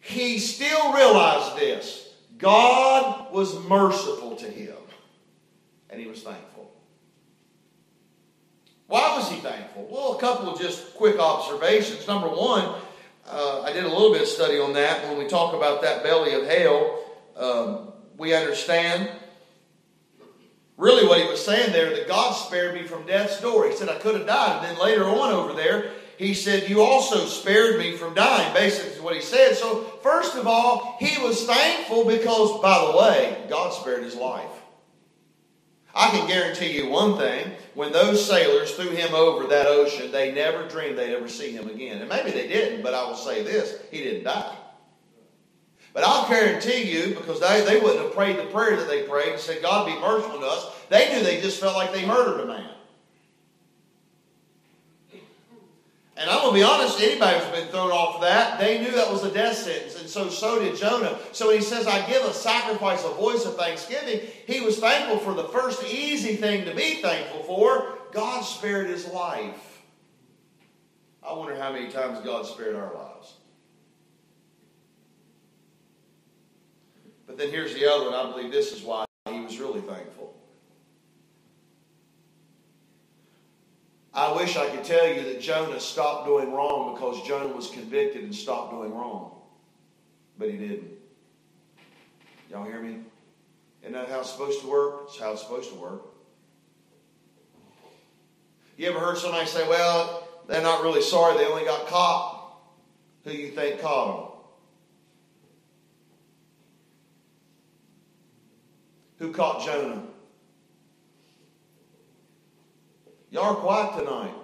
he 0.00 0.38
still 0.38 0.94
realized 0.94 1.58
this 1.58 2.05
God 2.38 3.32
was 3.32 3.58
merciful 3.68 4.36
to 4.36 4.46
him, 4.46 4.76
and 5.90 6.00
he 6.00 6.06
was 6.06 6.22
thankful. 6.22 6.72
Why 8.86 9.16
was 9.16 9.28
he 9.30 9.36
thankful? 9.38 9.88
Well, 9.90 10.16
a 10.16 10.20
couple 10.20 10.48
of 10.48 10.60
just 10.60 10.94
quick 10.94 11.18
observations. 11.18 12.06
Number 12.06 12.28
one, 12.28 12.74
uh, 13.28 13.62
I 13.62 13.72
did 13.72 13.84
a 13.84 13.88
little 13.88 14.12
bit 14.12 14.22
of 14.22 14.28
study 14.28 14.58
on 14.60 14.72
that. 14.74 15.08
When 15.08 15.18
we 15.18 15.26
talk 15.26 15.54
about 15.54 15.82
that 15.82 16.02
belly 16.04 16.34
of 16.34 16.46
hell, 16.46 17.04
um, 17.36 17.92
we 18.16 18.34
understand 18.34 19.10
Really, 20.76 21.06
what 21.06 21.18
he 21.18 21.26
was 21.26 21.42
saying 21.42 21.72
there, 21.72 21.90
that 21.90 22.06
God 22.06 22.32
spared 22.32 22.74
me 22.74 22.82
from 22.82 23.06
death's 23.06 23.40
door. 23.40 23.66
He 23.66 23.74
said, 23.74 23.88
I 23.88 23.96
could 23.98 24.14
have 24.14 24.26
died. 24.26 24.58
And 24.58 24.76
then 24.76 24.84
later 24.84 25.04
on 25.04 25.32
over 25.32 25.54
there, 25.54 25.90
he 26.18 26.34
said, 26.34 26.68
You 26.68 26.82
also 26.82 27.26
spared 27.26 27.78
me 27.78 27.96
from 27.96 28.14
dying. 28.14 28.52
Basically, 28.54 28.92
is 28.92 29.00
what 29.00 29.14
he 29.14 29.22
said. 29.22 29.54
So, 29.54 29.82
first 30.02 30.36
of 30.36 30.46
all, 30.46 30.96
he 30.98 31.22
was 31.22 31.44
thankful 31.44 32.04
because, 32.04 32.60
by 32.60 32.90
the 32.90 32.98
way, 32.98 33.44
God 33.48 33.72
spared 33.72 34.02
his 34.02 34.14
life. 34.14 34.50
I 35.94 36.10
can 36.10 36.28
guarantee 36.28 36.76
you 36.76 36.90
one 36.90 37.16
thing 37.16 37.52
when 37.74 37.90
those 37.90 38.26
sailors 38.26 38.72
threw 38.72 38.90
him 38.90 39.14
over 39.14 39.46
that 39.46 39.66
ocean, 39.66 40.12
they 40.12 40.32
never 40.32 40.68
dreamed 40.68 40.98
they'd 40.98 41.14
ever 41.14 41.28
see 41.28 41.52
him 41.52 41.68
again. 41.68 41.98
And 41.98 42.08
maybe 42.08 42.30
they 42.30 42.48
didn't, 42.48 42.82
but 42.82 42.92
I 42.92 43.04
will 43.04 43.16
say 43.16 43.42
this 43.42 43.78
he 43.90 44.02
didn't 44.02 44.24
die. 44.24 44.56
But 45.94 46.04
I'll 46.04 46.28
guarantee 46.28 46.82
you, 46.82 47.14
because 47.14 47.40
they, 47.40 47.64
they 47.64 47.80
wouldn't 47.80 48.02
have 48.02 48.12
prayed 48.12 48.36
the 48.36 48.44
prayer 48.44 48.76
that 48.76 48.86
they 48.86 49.04
prayed 49.04 49.32
and 49.32 49.40
said, 49.40 49.62
God 49.62 49.86
be 49.86 49.98
merciful 49.98 50.40
to 50.40 50.46
us, 50.46 50.70
they 50.90 51.10
knew 51.10 51.22
they 51.22 51.40
just 51.40 51.58
felt 51.58 51.74
like 51.74 51.94
they 51.94 52.04
murdered 52.04 52.42
a 52.42 52.46
man. 52.46 52.68
And 56.18 56.30
I'm 56.30 56.40
going 56.40 56.54
to 56.54 56.60
be 56.60 56.62
honest, 56.62 56.98
anybody 56.98 57.38
who's 57.38 57.60
been 57.60 57.68
thrown 57.68 57.90
off 57.90 58.16
of 58.16 58.20
that, 58.22 58.58
they 58.58 58.80
knew 58.82 58.90
that 58.92 59.10
was 59.10 59.22
a 59.22 59.30
death 59.30 59.56
sentence, 59.56 60.00
and 60.00 60.08
so 60.08 60.30
so 60.30 60.58
did 60.58 60.76
Jonah. 60.76 61.18
So 61.32 61.48
when 61.48 61.56
he 61.56 61.62
says, 61.62 61.86
I 61.86 62.06
give 62.08 62.24
a 62.24 62.32
sacrifice, 62.32 63.04
a 63.04 63.10
voice 63.10 63.44
of 63.44 63.56
thanksgiving, 63.56 64.20
he 64.46 64.60
was 64.60 64.78
thankful 64.78 65.18
for 65.18 65.34
the 65.34 65.48
first 65.48 65.84
easy 65.84 66.36
thing 66.36 66.64
to 66.64 66.74
be 66.74 67.02
thankful 67.02 67.42
for 67.42 67.98
God 68.12 68.40
spared 68.42 68.86
his 68.86 69.06
life. 69.08 69.82
I 71.22 71.34
wonder 71.34 71.54
how 71.54 71.70
many 71.70 71.90
times 71.90 72.24
God 72.24 72.46
spared 72.46 72.76
our 72.76 72.94
lives. 72.94 73.34
But 77.26 77.36
then 77.36 77.50
here's 77.50 77.74
the 77.74 77.84
other 77.92 78.10
one. 78.10 78.14
I 78.14 78.30
believe 78.30 78.50
this 78.50 78.72
is 78.72 78.82
why 78.82 79.04
he 79.28 79.40
was 79.40 79.58
really 79.58 79.82
thankful. 79.82 80.25
I 84.16 84.32
wish 84.32 84.56
I 84.56 84.70
could 84.70 84.82
tell 84.82 85.06
you 85.06 85.24
that 85.24 85.42
Jonah 85.42 85.78
stopped 85.78 86.26
doing 86.26 86.50
wrong 86.50 86.94
because 86.94 87.22
Jonah 87.28 87.54
was 87.54 87.68
convicted 87.68 88.24
and 88.24 88.34
stopped 88.34 88.72
doing 88.72 88.94
wrong. 88.94 89.42
But 90.38 90.50
he 90.50 90.56
didn't. 90.56 90.90
Y'all 92.50 92.64
hear 92.64 92.80
me? 92.80 93.00
Isn't 93.82 93.92
that 93.92 94.08
how 94.08 94.20
it's 94.20 94.30
supposed 94.30 94.62
to 94.62 94.68
work? 94.68 95.02
It's 95.08 95.18
how 95.20 95.32
it's 95.32 95.42
supposed 95.42 95.68
to 95.68 95.76
work. 95.76 96.00
You 98.78 98.88
ever 98.88 98.98
heard 98.98 99.18
somebody 99.18 99.46
say, 99.46 99.68
well, 99.68 100.26
they're 100.48 100.62
not 100.62 100.82
really 100.82 101.02
sorry, 101.02 101.36
they 101.36 101.44
only 101.44 101.64
got 101.64 101.86
caught? 101.86 102.56
Who 103.24 103.32
you 103.32 103.50
think 103.50 103.82
caught 103.82 104.16
them? 104.16 104.32
Who 109.18 109.32
caught 109.34 109.62
Jonah? 109.66 110.04
Y'all 113.30 113.44
are 113.44 113.54
quiet 113.54 113.98
tonight. 113.98 114.34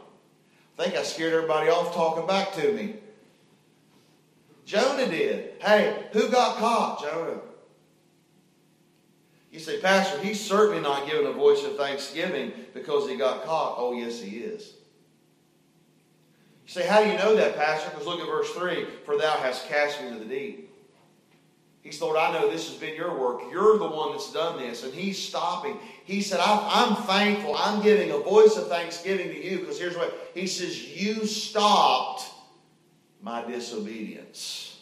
I 0.78 0.82
think 0.82 0.96
I 0.96 1.02
scared 1.02 1.32
everybody 1.32 1.70
off 1.70 1.94
talking 1.94 2.26
back 2.26 2.52
to 2.54 2.72
me. 2.72 2.96
Jonah 4.64 5.06
did. 5.06 5.54
Hey, 5.60 6.06
who 6.12 6.28
got 6.30 6.56
caught? 6.56 7.02
Jonah. 7.02 7.40
You 9.50 9.60
say, 9.60 9.80
Pastor, 9.80 10.18
he's 10.20 10.40
certainly 10.40 10.80
not 10.80 11.06
giving 11.06 11.26
a 11.26 11.32
voice 11.32 11.62
of 11.62 11.76
thanksgiving 11.76 12.52
because 12.72 13.08
he 13.08 13.16
got 13.16 13.44
caught. 13.44 13.74
Oh, 13.76 13.92
yes, 13.92 14.20
he 14.20 14.38
is. 14.38 14.72
You 16.66 16.72
say, 16.72 16.86
How 16.86 17.04
do 17.04 17.10
you 17.10 17.18
know 17.18 17.36
that, 17.36 17.56
Pastor? 17.56 17.90
Because 17.90 18.06
look 18.06 18.20
at 18.20 18.26
verse 18.26 18.50
3 18.52 18.86
For 19.04 19.18
thou 19.18 19.36
hast 19.36 19.68
cast 19.68 20.00
me 20.00 20.08
into 20.08 20.20
the 20.20 20.24
deep. 20.24 20.70
He's 21.82 22.00
Lord, 22.00 22.16
I 22.16 22.32
know 22.32 22.48
this 22.48 22.68
has 22.68 22.78
been 22.78 22.94
your 22.94 23.18
work. 23.18 23.42
You're 23.50 23.76
the 23.76 23.88
one 23.88 24.12
that's 24.12 24.32
done 24.32 24.58
this. 24.58 24.84
And 24.84 24.94
he's 24.94 25.18
stopping. 25.18 25.78
He 26.04 26.20
said, 26.20 26.40
I'm 26.42 26.96
thankful. 26.96 27.54
I'm 27.56 27.82
giving 27.82 28.10
a 28.10 28.18
voice 28.18 28.56
of 28.56 28.68
thanksgiving 28.68 29.28
to 29.28 29.44
you 29.44 29.60
because 29.60 29.78
here's 29.78 29.96
what 29.96 30.30
he 30.34 30.46
says, 30.46 30.82
You 30.84 31.26
stopped 31.26 32.28
my 33.20 33.44
disobedience. 33.44 34.80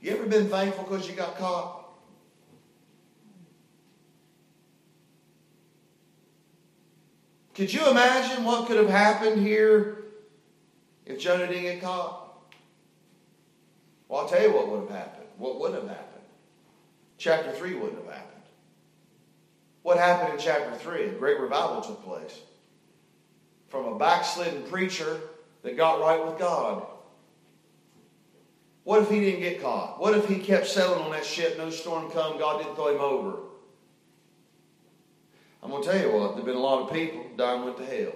You 0.00 0.12
ever 0.12 0.26
been 0.26 0.48
thankful 0.48 0.84
because 0.84 1.08
you 1.08 1.14
got 1.14 1.36
caught? 1.36 1.78
Could 7.54 7.72
you 7.72 7.90
imagine 7.90 8.44
what 8.44 8.68
could 8.68 8.76
have 8.76 8.88
happened 8.88 9.44
here 9.44 10.04
if 11.04 11.18
Jonah 11.18 11.48
didn't 11.48 11.62
get 11.62 11.82
caught? 11.82 12.27
Well, 14.08 14.22
I'll 14.22 14.28
tell 14.28 14.42
you 14.42 14.52
what 14.52 14.68
would 14.68 14.80
have 14.80 14.90
happened. 14.90 15.26
What 15.36 15.60
would 15.60 15.74
have 15.74 15.86
happened? 15.86 16.04
Chapter 17.18 17.52
3 17.52 17.74
wouldn't 17.74 18.04
have 18.04 18.14
happened. 18.14 18.42
What 19.82 19.98
happened 19.98 20.34
in 20.34 20.38
chapter 20.38 20.74
3? 20.76 21.04
A 21.04 21.08
great 21.12 21.38
revival 21.38 21.82
took 21.82 22.02
place. 22.04 22.40
From 23.68 23.86
a 23.86 23.98
backslidden 23.98 24.62
preacher 24.64 25.20
that 25.62 25.76
got 25.76 26.00
right 26.00 26.24
with 26.24 26.38
God. 26.38 26.86
What 28.84 29.02
if 29.02 29.10
he 29.10 29.20
didn't 29.20 29.40
get 29.40 29.60
caught? 29.60 30.00
What 30.00 30.16
if 30.16 30.26
he 30.26 30.38
kept 30.38 30.66
sailing 30.66 31.02
on 31.02 31.10
that 31.12 31.24
ship, 31.24 31.58
no 31.58 31.68
storm 31.68 32.10
come, 32.10 32.38
God 32.38 32.62
didn't 32.62 32.74
throw 32.74 32.94
him 32.94 33.02
over? 33.02 33.36
I'm 35.62 35.70
going 35.70 35.82
to 35.82 35.90
tell 35.90 36.00
you 36.00 36.12
what, 36.12 36.28
there 36.28 36.36
have 36.36 36.46
been 36.46 36.56
a 36.56 36.60
lot 36.60 36.82
of 36.82 36.92
people 36.92 37.26
dying 37.36 37.64
went 37.64 37.76
to 37.76 37.84
hell. 37.84 38.12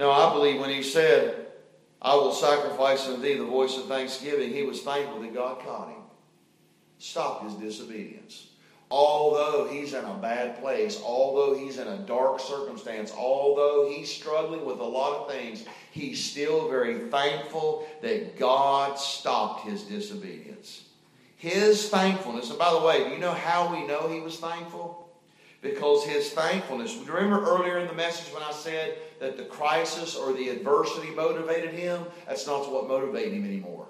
No, 0.00 0.10
I 0.10 0.32
believe 0.32 0.58
when 0.58 0.70
he 0.70 0.82
said, 0.82 1.48
I 2.00 2.14
will 2.14 2.32
sacrifice 2.32 3.06
unto 3.06 3.20
thee 3.20 3.34
the 3.34 3.44
voice 3.44 3.76
of 3.76 3.84
thanksgiving, 3.84 4.50
he 4.50 4.62
was 4.62 4.80
thankful 4.80 5.20
that 5.20 5.34
God 5.34 5.60
caught 5.60 5.90
him, 5.90 6.02
stopped 6.96 7.44
his 7.44 7.52
disobedience. 7.52 8.46
Although 8.90 9.68
he's 9.70 9.92
in 9.92 10.02
a 10.02 10.14
bad 10.14 10.58
place, 10.58 10.98
although 11.04 11.54
he's 11.54 11.76
in 11.76 11.86
a 11.86 11.98
dark 11.98 12.40
circumstance, 12.40 13.12
although 13.14 13.90
he's 13.90 14.10
struggling 14.10 14.64
with 14.64 14.80
a 14.80 14.84
lot 14.84 15.18
of 15.18 15.30
things, 15.30 15.66
he's 15.90 16.24
still 16.24 16.70
very 16.70 17.10
thankful 17.10 17.86
that 18.00 18.38
God 18.38 18.98
stopped 18.98 19.68
his 19.68 19.82
disobedience. 19.82 20.84
His 21.36 21.90
thankfulness, 21.90 22.48
and 22.48 22.58
by 22.58 22.72
the 22.72 22.80
way, 22.80 23.04
do 23.04 23.10
you 23.10 23.18
know 23.18 23.34
how 23.34 23.70
we 23.70 23.86
know 23.86 24.08
he 24.08 24.20
was 24.20 24.38
thankful? 24.38 24.99
Because 25.62 26.04
his 26.04 26.30
thankfulness, 26.30 26.96
remember 27.06 27.44
earlier 27.44 27.78
in 27.78 27.86
the 27.86 27.92
message 27.92 28.32
when 28.32 28.42
I 28.42 28.52
said 28.52 28.96
that 29.20 29.36
the 29.36 29.44
crisis 29.44 30.16
or 30.16 30.32
the 30.32 30.48
adversity 30.48 31.10
motivated 31.10 31.74
him? 31.74 32.06
That's 32.26 32.46
not 32.46 32.72
what 32.72 32.88
motivated 32.88 33.34
him 33.34 33.44
anymore. 33.44 33.86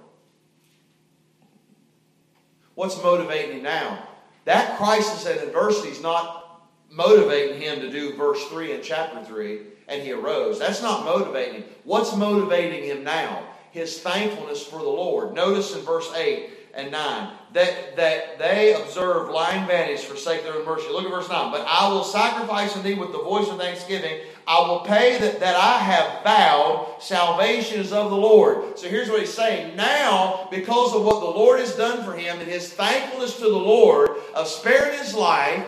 What's 2.74 3.00
motivating 3.02 3.58
him 3.58 3.62
now? 3.62 4.08
That 4.46 4.78
crisis 4.78 5.26
and 5.26 5.38
adversity 5.40 5.90
is 5.90 6.02
not 6.02 6.62
motivating 6.90 7.60
him 7.60 7.80
to 7.80 7.90
do 7.90 8.16
verse 8.16 8.44
3 8.48 8.72
in 8.72 8.82
chapter 8.82 9.22
3, 9.22 9.60
and 9.86 10.02
he 10.02 10.10
arose. 10.12 10.58
That's 10.58 10.82
not 10.82 11.04
motivating 11.04 11.62
him. 11.62 11.64
What's 11.84 12.16
motivating 12.16 12.82
him 12.82 13.04
now? 13.04 13.46
His 13.70 14.00
thankfulness 14.00 14.64
for 14.64 14.78
the 14.80 14.88
Lord. 14.88 15.34
Notice 15.34 15.76
in 15.76 15.82
verse 15.82 16.10
8 16.16 16.50
and 16.74 16.90
9 16.90 17.36
that, 17.52 17.96
that 17.96 18.38
they 18.38 18.74
observe 18.74 19.30
lying 19.30 19.66
vantage 19.66 20.00
for 20.00 20.16
sake 20.16 20.44
of 20.44 20.54
their 20.54 20.64
mercy. 20.64 20.88
Look 20.90 21.04
at 21.04 21.10
verse 21.10 21.28
9. 21.28 21.50
But 21.50 21.66
I 21.66 21.88
will 21.88 22.04
sacrifice 22.04 22.76
indeed 22.76 22.98
with 22.98 23.10
the 23.10 23.18
voice 23.18 23.48
of 23.48 23.58
thanksgiving. 23.58 24.20
I 24.46 24.60
will 24.60 24.80
pay 24.80 25.18
that, 25.18 25.40
that 25.40 25.56
I 25.56 25.78
have 25.78 26.22
vowed. 26.22 26.96
Salvation 27.00 27.80
is 27.80 27.92
of 27.92 28.10
the 28.10 28.16
Lord. 28.16 28.78
So 28.78 28.88
here's 28.88 29.08
what 29.08 29.20
he's 29.20 29.34
saying. 29.34 29.76
Now, 29.76 30.46
because 30.50 30.94
of 30.94 31.04
what 31.04 31.20
the 31.20 31.26
Lord 31.26 31.58
has 31.58 31.74
done 31.74 32.04
for 32.04 32.12
him 32.12 32.38
and 32.38 32.48
his 32.48 32.72
thankfulness 32.72 33.36
to 33.38 33.44
the 33.44 33.48
Lord 33.48 34.10
of 34.34 34.46
sparing 34.46 34.98
his 34.98 35.14
life 35.14 35.66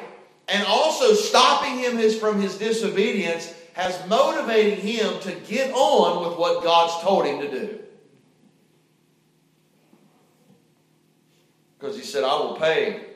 and 0.49 0.65
also 0.67 1.15
stopping 1.15 1.79
him 1.79 1.97
his, 1.97 2.19
from 2.19 2.41
his 2.41 2.59
disobedience, 2.59 3.53
has 3.73 4.07
motivated 4.09 4.79
him 4.79 5.19
to 5.21 5.33
get 5.49 5.73
on 5.73 6.29
with 6.29 6.39
what 6.39 6.63
God's 6.63 7.03
told 7.03 7.27
him 7.27 7.41
to 7.41 7.51
do. 7.51 7.79
Because 11.83 11.97
he 11.97 12.05
said, 12.05 12.23
I 12.23 12.37
will 12.37 12.55
pay 12.55 13.07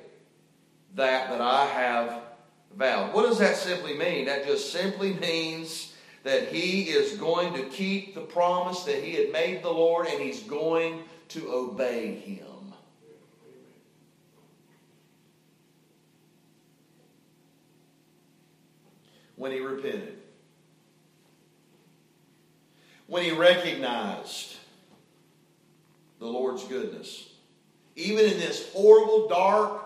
that 0.96 1.30
that 1.30 1.40
I 1.40 1.66
have 1.66 2.20
vowed. 2.76 3.14
What 3.14 3.22
does 3.22 3.38
that 3.38 3.54
simply 3.54 3.96
mean? 3.96 4.24
That 4.24 4.44
just 4.44 4.72
simply 4.72 5.12
means 5.12 5.94
that 6.24 6.48
he 6.48 6.82
is 6.82 7.16
going 7.16 7.54
to 7.54 7.62
keep 7.66 8.16
the 8.16 8.22
promise 8.22 8.82
that 8.82 9.04
he 9.04 9.12
had 9.12 9.30
made 9.30 9.62
the 9.62 9.70
Lord 9.70 10.08
and 10.08 10.20
he's 10.20 10.42
going 10.42 11.04
to 11.28 11.48
obey 11.48 12.16
him. 12.16 12.72
When 19.36 19.52
he 19.52 19.60
repented, 19.60 20.18
when 23.06 23.22
he 23.22 23.30
recognized 23.30 24.56
the 26.18 26.26
Lord's 26.26 26.64
goodness 26.64 27.28
even 27.96 28.26
in 28.26 28.38
this 28.38 28.70
horrible, 28.72 29.26
dark, 29.28 29.82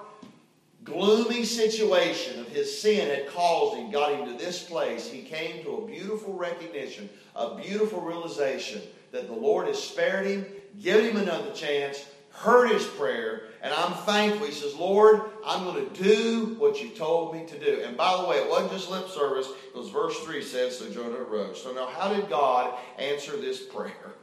gloomy 0.84 1.44
situation 1.44 2.40
of 2.40 2.48
his 2.48 2.80
sin 2.80 3.08
had 3.08 3.28
caused 3.28 3.76
him, 3.76 3.90
got 3.90 4.12
him 4.12 4.26
to 4.26 4.42
this 4.42 4.62
place, 4.64 5.08
he 5.08 5.22
came 5.22 5.62
to 5.62 5.76
a 5.76 5.86
beautiful 5.86 6.34
recognition, 6.34 7.08
a 7.36 7.54
beautiful 7.54 8.00
realization 8.00 8.82
that 9.12 9.28
the 9.28 9.32
Lord 9.32 9.68
has 9.68 9.82
spared 9.82 10.26
him, 10.26 10.44
given 10.82 11.10
him 11.10 11.16
another 11.18 11.52
chance, 11.52 12.04
heard 12.30 12.70
his 12.70 12.84
prayer, 12.84 13.42
and 13.62 13.72
I'm 13.74 13.92
thankful. 13.92 14.46
He 14.46 14.52
says, 14.52 14.74
Lord, 14.74 15.22
I'm 15.44 15.64
going 15.64 15.88
to 15.88 16.02
do 16.02 16.56
what 16.58 16.82
you 16.82 16.90
told 16.90 17.34
me 17.34 17.44
to 17.46 17.58
do. 17.58 17.82
And 17.84 17.96
by 17.96 18.16
the 18.16 18.26
way, 18.26 18.36
it 18.36 18.48
wasn't 18.48 18.72
just 18.72 18.90
lip 18.90 19.08
service, 19.08 19.48
because 19.72 19.90
verse 19.90 20.18
3 20.20 20.42
says, 20.42 20.78
So 20.78 20.90
Jonah 20.90 21.16
arose. 21.16 21.62
So 21.62 21.72
now, 21.72 21.86
how 21.86 22.12
did 22.12 22.28
God 22.28 22.78
answer 22.98 23.36
this 23.36 23.62
prayer? 23.62 24.14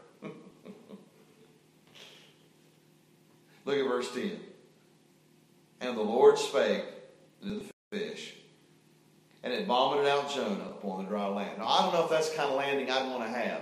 Look 3.68 3.78
at 3.80 3.86
verse 3.86 4.14
10. 4.14 4.32
And 5.82 5.98
the 5.98 6.02
Lord 6.02 6.40
spake 6.40 6.86
to 7.42 7.50
the 7.50 7.66
fish, 7.92 8.34
and 9.44 9.52
it 9.52 9.68
vomited 9.68 10.08
out 10.08 10.34
Jonah 10.34 10.70
upon 10.70 11.04
the 11.04 11.10
dry 11.10 11.28
land. 11.28 11.58
Now, 11.58 11.68
I 11.68 11.82
don't 11.82 11.94
know 11.94 12.06
if 12.06 12.10
that's 12.10 12.30
the 12.30 12.38
kind 12.38 12.50
of 12.50 12.56
landing 12.56 12.90
I'd 12.90 13.12
want 13.12 13.24
to 13.24 13.30
have. 13.30 13.62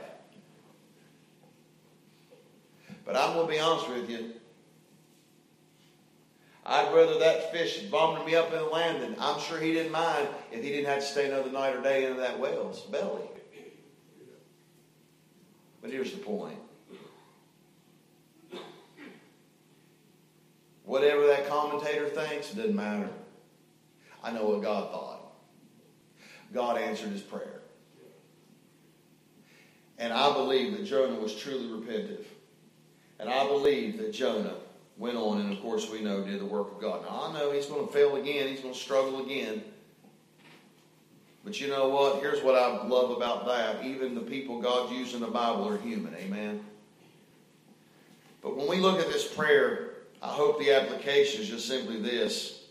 But 3.04 3.16
I'm 3.16 3.34
going 3.34 3.48
to 3.48 3.52
be 3.52 3.60
honest 3.60 3.90
with 3.90 4.08
you. 4.08 4.34
I'd 6.68 6.94
rather 6.94 7.18
that 7.20 7.52
fish 7.52 7.82
vomited 7.90 8.28
me 8.28 8.36
up 8.36 8.54
in 8.54 8.60
the 8.60 8.66
land 8.66 9.02
than 9.02 9.16
I'm 9.20 9.40
sure 9.40 9.60
he 9.60 9.74
didn't 9.74 9.92
mind 9.92 10.28
if 10.52 10.64
he 10.64 10.70
didn't 10.70 10.86
have 10.86 11.00
to 11.00 11.06
stay 11.06 11.28
another 11.28 11.52
night 11.52 11.76
or 11.76 11.82
day 11.82 12.10
in 12.10 12.18
that 12.18 12.40
whale's 12.40 12.82
belly. 12.82 13.24
But 15.82 15.90
here's 15.90 16.12
the 16.12 16.20
point 16.20 16.60
Whatever 20.86 21.28
that 21.28 21.48
commentator 21.48 22.08
thinks, 22.10 22.52
it 22.52 22.58
doesn't 22.58 22.76
matter. 22.76 23.10
I 24.24 24.32
know 24.32 24.46
what 24.46 24.62
God 24.62 24.92
thought. 24.92 25.22
God 26.54 26.78
answered 26.78 27.10
his 27.10 27.22
prayer. 27.22 27.62
And 29.98 30.14
I 30.14 30.34
believe 30.34 30.78
that 30.78 30.86
Jonah 30.86 31.20
was 31.20 31.36
truly 31.36 31.68
repentive. 31.68 32.26
And 33.20 33.30
I 33.30 33.46
believe 33.48 33.98
that 33.98 34.14
Jonah 34.14 34.56
went 34.98 35.18
on, 35.18 35.42
and 35.42 35.52
of 35.52 35.62
course 35.62 35.90
we 35.90 36.02
know 36.02 36.24
did 36.24 36.40
the 36.40 36.46
work 36.46 36.72
of 36.72 36.82
God. 36.82 37.04
Now 37.04 37.30
I 37.30 37.34
know 37.34 37.52
he's 37.52 37.66
going 37.66 37.86
to 37.86 37.92
fail 37.92 38.16
again, 38.16 38.48
he's 38.48 38.62
going 38.62 38.74
to 38.74 38.80
struggle 38.80 39.24
again. 39.26 39.64
But 41.44 41.62
you 41.62 41.68
know 41.68 41.90
what? 41.90 42.22
Here's 42.22 42.42
what 42.44 42.56
I 42.56 42.86
love 42.88 43.12
about 43.12 43.46
that. 43.46 43.86
Even 43.86 44.16
the 44.16 44.22
people 44.22 44.62
God 44.62 44.92
used 44.92 45.14
in 45.14 45.22
the 45.22 45.28
Bible 45.28 45.68
are 45.68 45.78
human. 45.78 46.16
Amen. 46.16 46.66
But 48.42 48.58
when 48.58 48.68
we 48.68 48.78
look 48.78 49.00
at 49.00 49.08
this 49.08 49.28
prayer, 49.32 49.95
I 50.26 50.30
hope 50.30 50.58
the 50.58 50.72
application 50.72 51.42
is 51.42 51.50
just 51.50 51.68
simply 51.68 52.02
this. 52.02 52.64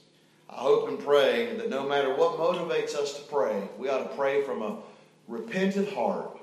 I 0.51 0.57
hope 0.57 0.89
and 0.89 0.99
pray 0.99 1.55
that 1.57 1.71
no 1.71 1.89
matter 1.89 2.13
what 2.13 2.37
motivates 2.37 2.97
us 2.97 3.17
to 3.17 3.23
pray, 3.23 3.69
we 3.79 3.89
ought 3.89 4.11
to 4.11 4.17
pray 4.17 4.43
from 4.43 4.61
a 4.61 4.79
repentant 5.29 5.89
heart, 5.91 6.37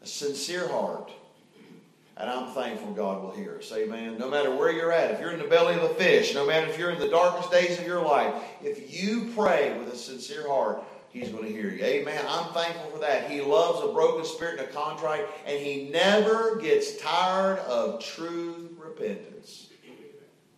a 0.00 0.06
sincere 0.06 0.66
heart. 0.68 1.12
And 2.16 2.30
I'm 2.30 2.54
thankful 2.54 2.92
God 2.92 3.22
will 3.22 3.32
hear 3.32 3.58
us. 3.58 3.70
Amen. 3.74 4.16
No 4.18 4.30
matter 4.30 4.54
where 4.54 4.72
you're 4.72 4.90
at, 4.90 5.10
if 5.10 5.20
you're 5.20 5.32
in 5.32 5.38
the 5.38 5.44
belly 5.44 5.74
of 5.74 5.82
a 5.82 5.94
fish, 5.94 6.34
no 6.34 6.46
matter 6.46 6.66
if 6.68 6.78
you're 6.78 6.90
in 6.90 6.98
the 6.98 7.08
darkest 7.08 7.50
days 7.50 7.78
of 7.78 7.86
your 7.86 8.02
life, 8.02 8.32
if 8.62 8.98
you 8.98 9.32
pray 9.36 9.78
with 9.78 9.92
a 9.92 9.96
sincere 9.96 10.48
heart, 10.48 10.82
He's 11.10 11.28
going 11.28 11.44
to 11.44 11.52
hear 11.52 11.68
you. 11.68 11.84
Amen. 11.84 12.24
I'm 12.26 12.54
thankful 12.54 12.90
for 12.90 12.98
that. 13.00 13.30
He 13.30 13.42
loves 13.42 13.84
a 13.84 13.92
broken 13.92 14.24
spirit 14.24 14.60
and 14.60 14.68
a 14.68 14.72
contrite, 14.72 15.26
and 15.44 15.58
He 15.58 15.90
never 15.90 16.56
gets 16.56 16.96
tired 16.96 17.58
of 17.60 18.02
true 18.02 18.71
repentance. 18.92 19.68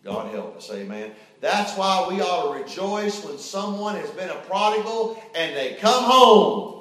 God 0.03 0.31
help 0.31 0.57
us. 0.57 0.69
Amen. 0.71 1.11
That's 1.41 1.75
why 1.77 2.07
we 2.07 2.21
ought 2.21 2.53
to 2.53 2.61
rejoice 2.61 3.25
when 3.25 3.39
someone 3.39 3.95
has 3.95 4.09
been 4.11 4.29
a 4.29 4.35
prodigal 4.35 5.21
and 5.35 5.55
they 5.55 5.73
come 5.75 6.03
home. 6.03 6.73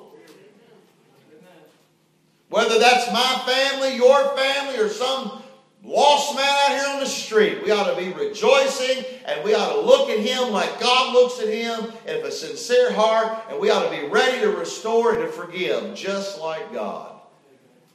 Whether 2.50 2.78
that's 2.78 3.10
my 3.12 3.42
family, 3.46 3.96
your 3.96 4.36
family, 4.36 4.78
or 4.78 4.88
some 4.88 5.42
lost 5.82 6.36
man 6.36 6.44
out 6.46 6.78
here 6.78 6.94
on 6.94 7.00
the 7.00 7.06
street, 7.06 7.64
we 7.64 7.70
ought 7.70 7.90
to 7.90 7.96
be 7.96 8.12
rejoicing 8.12 9.04
and 9.24 9.42
we 9.42 9.54
ought 9.54 9.72
to 9.72 9.80
look 9.80 10.10
at 10.10 10.20
him 10.20 10.52
like 10.52 10.78
God 10.78 11.14
looks 11.14 11.40
at 11.40 11.48
him 11.48 11.92
and 12.06 12.22
with 12.22 12.26
a 12.26 12.30
sincere 12.30 12.92
heart, 12.92 13.46
and 13.48 13.58
we 13.58 13.70
ought 13.70 13.90
to 13.90 14.00
be 14.00 14.06
ready 14.06 14.40
to 14.40 14.50
restore 14.50 15.14
and 15.14 15.22
to 15.22 15.28
forgive 15.28 15.94
just 15.94 16.40
like 16.40 16.72
God. 16.72 17.13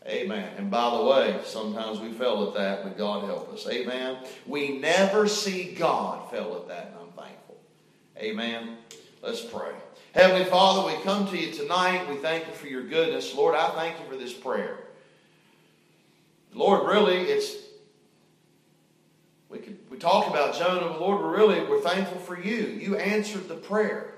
Amen. 0.10 0.52
And 0.58 0.72
by 0.72 0.98
the 0.98 1.04
way, 1.04 1.40
sometimes 1.46 2.00
we 2.00 2.12
fail 2.12 2.48
at 2.48 2.56
that, 2.56 2.84
but 2.84 2.98
God 2.98 3.26
help 3.26 3.54
us. 3.54 3.68
Amen. 3.70 4.18
We 4.48 4.80
never 4.80 5.28
see 5.28 5.76
God 5.76 6.32
fail 6.32 6.56
at 6.56 6.68
that, 6.68 6.88
and 6.88 6.96
I'm 6.96 7.24
thankful. 7.24 7.58
Amen. 8.18 8.78
Let's 9.22 9.42
pray. 9.42 9.72
Heavenly 10.14 10.46
Father, 10.46 10.88
we 10.88 11.02
come 11.04 11.28
to 11.28 11.38
you 11.38 11.52
tonight. 11.52 12.10
We 12.10 12.16
thank 12.16 12.48
you 12.48 12.54
for 12.54 12.68
your 12.68 12.84
goodness. 12.84 13.36
Lord, 13.36 13.56
I 13.56 13.70
thank 13.70 14.00
you 14.00 14.06
for 14.10 14.18
this 14.18 14.34
prayer. 14.34 14.80
Lord, 16.54 16.88
really, 16.88 17.18
it's 17.18 17.56
we 19.50 19.60
could 19.60 19.78
we 19.92 19.98
talk 19.98 20.28
about 20.28 20.58
Jonah, 20.58 20.98
Lord, 20.98 21.22
we're 21.22 21.38
really 21.38 21.62
we're 21.62 21.82
thankful 21.82 22.20
for 22.20 22.40
you. 22.40 22.66
You 22.66 22.98
answered 22.98 23.48
the 23.48 23.56
prayer. 23.56 24.14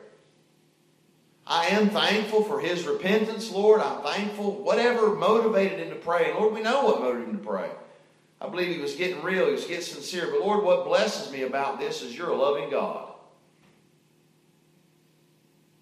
I 1.52 1.66
am 1.66 1.90
thankful 1.90 2.46
for 2.46 2.62
his 2.62 2.88
repentance, 2.88 3.52
Lord. 3.52 3.82
I'm 3.82 4.02
thankful, 4.02 4.64
whatever 4.64 5.14
motivated 5.14 5.80
him 5.80 5.90
to 5.90 5.98
pray. 5.98 6.34
Lord, 6.34 6.54
we 6.54 6.62
know 6.62 6.86
what 6.86 7.02
motivated 7.02 7.28
him 7.28 7.40
to 7.40 7.46
pray. 7.46 7.70
I 8.40 8.48
believe 8.48 8.74
he 8.74 8.82
was 8.82 8.96
getting 8.96 9.22
real, 9.22 9.48
he 9.48 9.52
was 9.52 9.66
getting 9.66 9.84
sincere. 9.84 10.30
But 10.32 10.40
Lord, 10.40 10.64
what 10.64 10.86
blesses 10.86 11.30
me 11.30 11.42
about 11.42 11.78
this 11.78 12.04
is 12.04 12.18
you're 12.18 12.30
a 12.30 12.38
loving 12.38 12.70
God. 12.70 13.12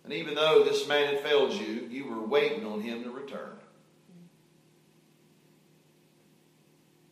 And 0.03 0.11
even 0.13 0.33
though 0.33 0.63
this 0.63 0.87
man 0.87 1.13
had 1.13 1.23
failed 1.23 1.53
you, 1.53 1.87
you 1.91 2.07
were 2.07 2.25
waiting 2.25 2.65
on 2.65 2.81
him 2.81 3.03
to 3.03 3.11
return. 3.11 3.51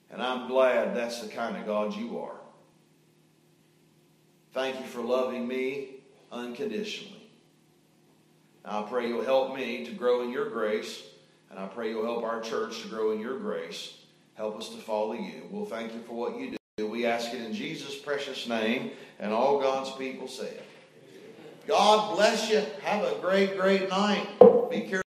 And 0.10 0.20
I'm 0.20 0.48
glad 0.48 0.96
that's 0.96 1.22
the 1.22 1.28
kind 1.28 1.58
of 1.58 1.68
God 1.68 1.94
you 1.96 2.20
are. 2.22 2.38
Thank 4.52 4.80
you 4.80 4.88
for 4.88 5.02
loving 5.02 5.48
me 5.48 5.90
unconditionally. 6.32 7.17
I 8.70 8.82
pray 8.84 9.08
you'll 9.08 9.24
help 9.24 9.56
me 9.56 9.86
to 9.86 9.92
grow 9.92 10.24
in 10.24 10.32
your 10.32 10.50
grace, 10.50 11.02
and 11.50 11.58
I 11.58 11.68
pray 11.68 11.90
you'll 11.90 12.06
help 12.06 12.24
our 12.24 12.42
church 12.42 12.82
to 12.82 12.90
grow 12.90 13.12
in 13.12 13.20
your 13.20 13.40
grace. 13.40 13.98
Help 14.36 14.58
us 14.58 14.70
to 14.70 14.78
follow 14.78 15.14
you. 15.14 15.44
We'll 15.50 15.66
thank 15.66 15.94
you 15.94 16.02
for 16.02 16.14
what 16.14 16.38
you 16.38 16.58
do. 16.78 16.88
We 16.88 17.06
ask 17.06 17.34
it 17.34 17.42
in 17.42 17.54
Jesus' 17.54 17.96
precious 17.96 18.48
name, 18.48 18.92
and 19.20 19.32
all 19.32 19.60
God's 19.60 19.92
people 19.92 20.28
say 20.28 20.48
it. 20.48 20.64
God 21.66 22.16
bless 22.16 22.50
you. 22.50 22.64
Have 22.84 23.04
a 23.04 23.20
great, 23.20 23.58
great 23.58 23.90
night. 23.90 24.28
Be 24.70 24.82
careful. 24.82 25.07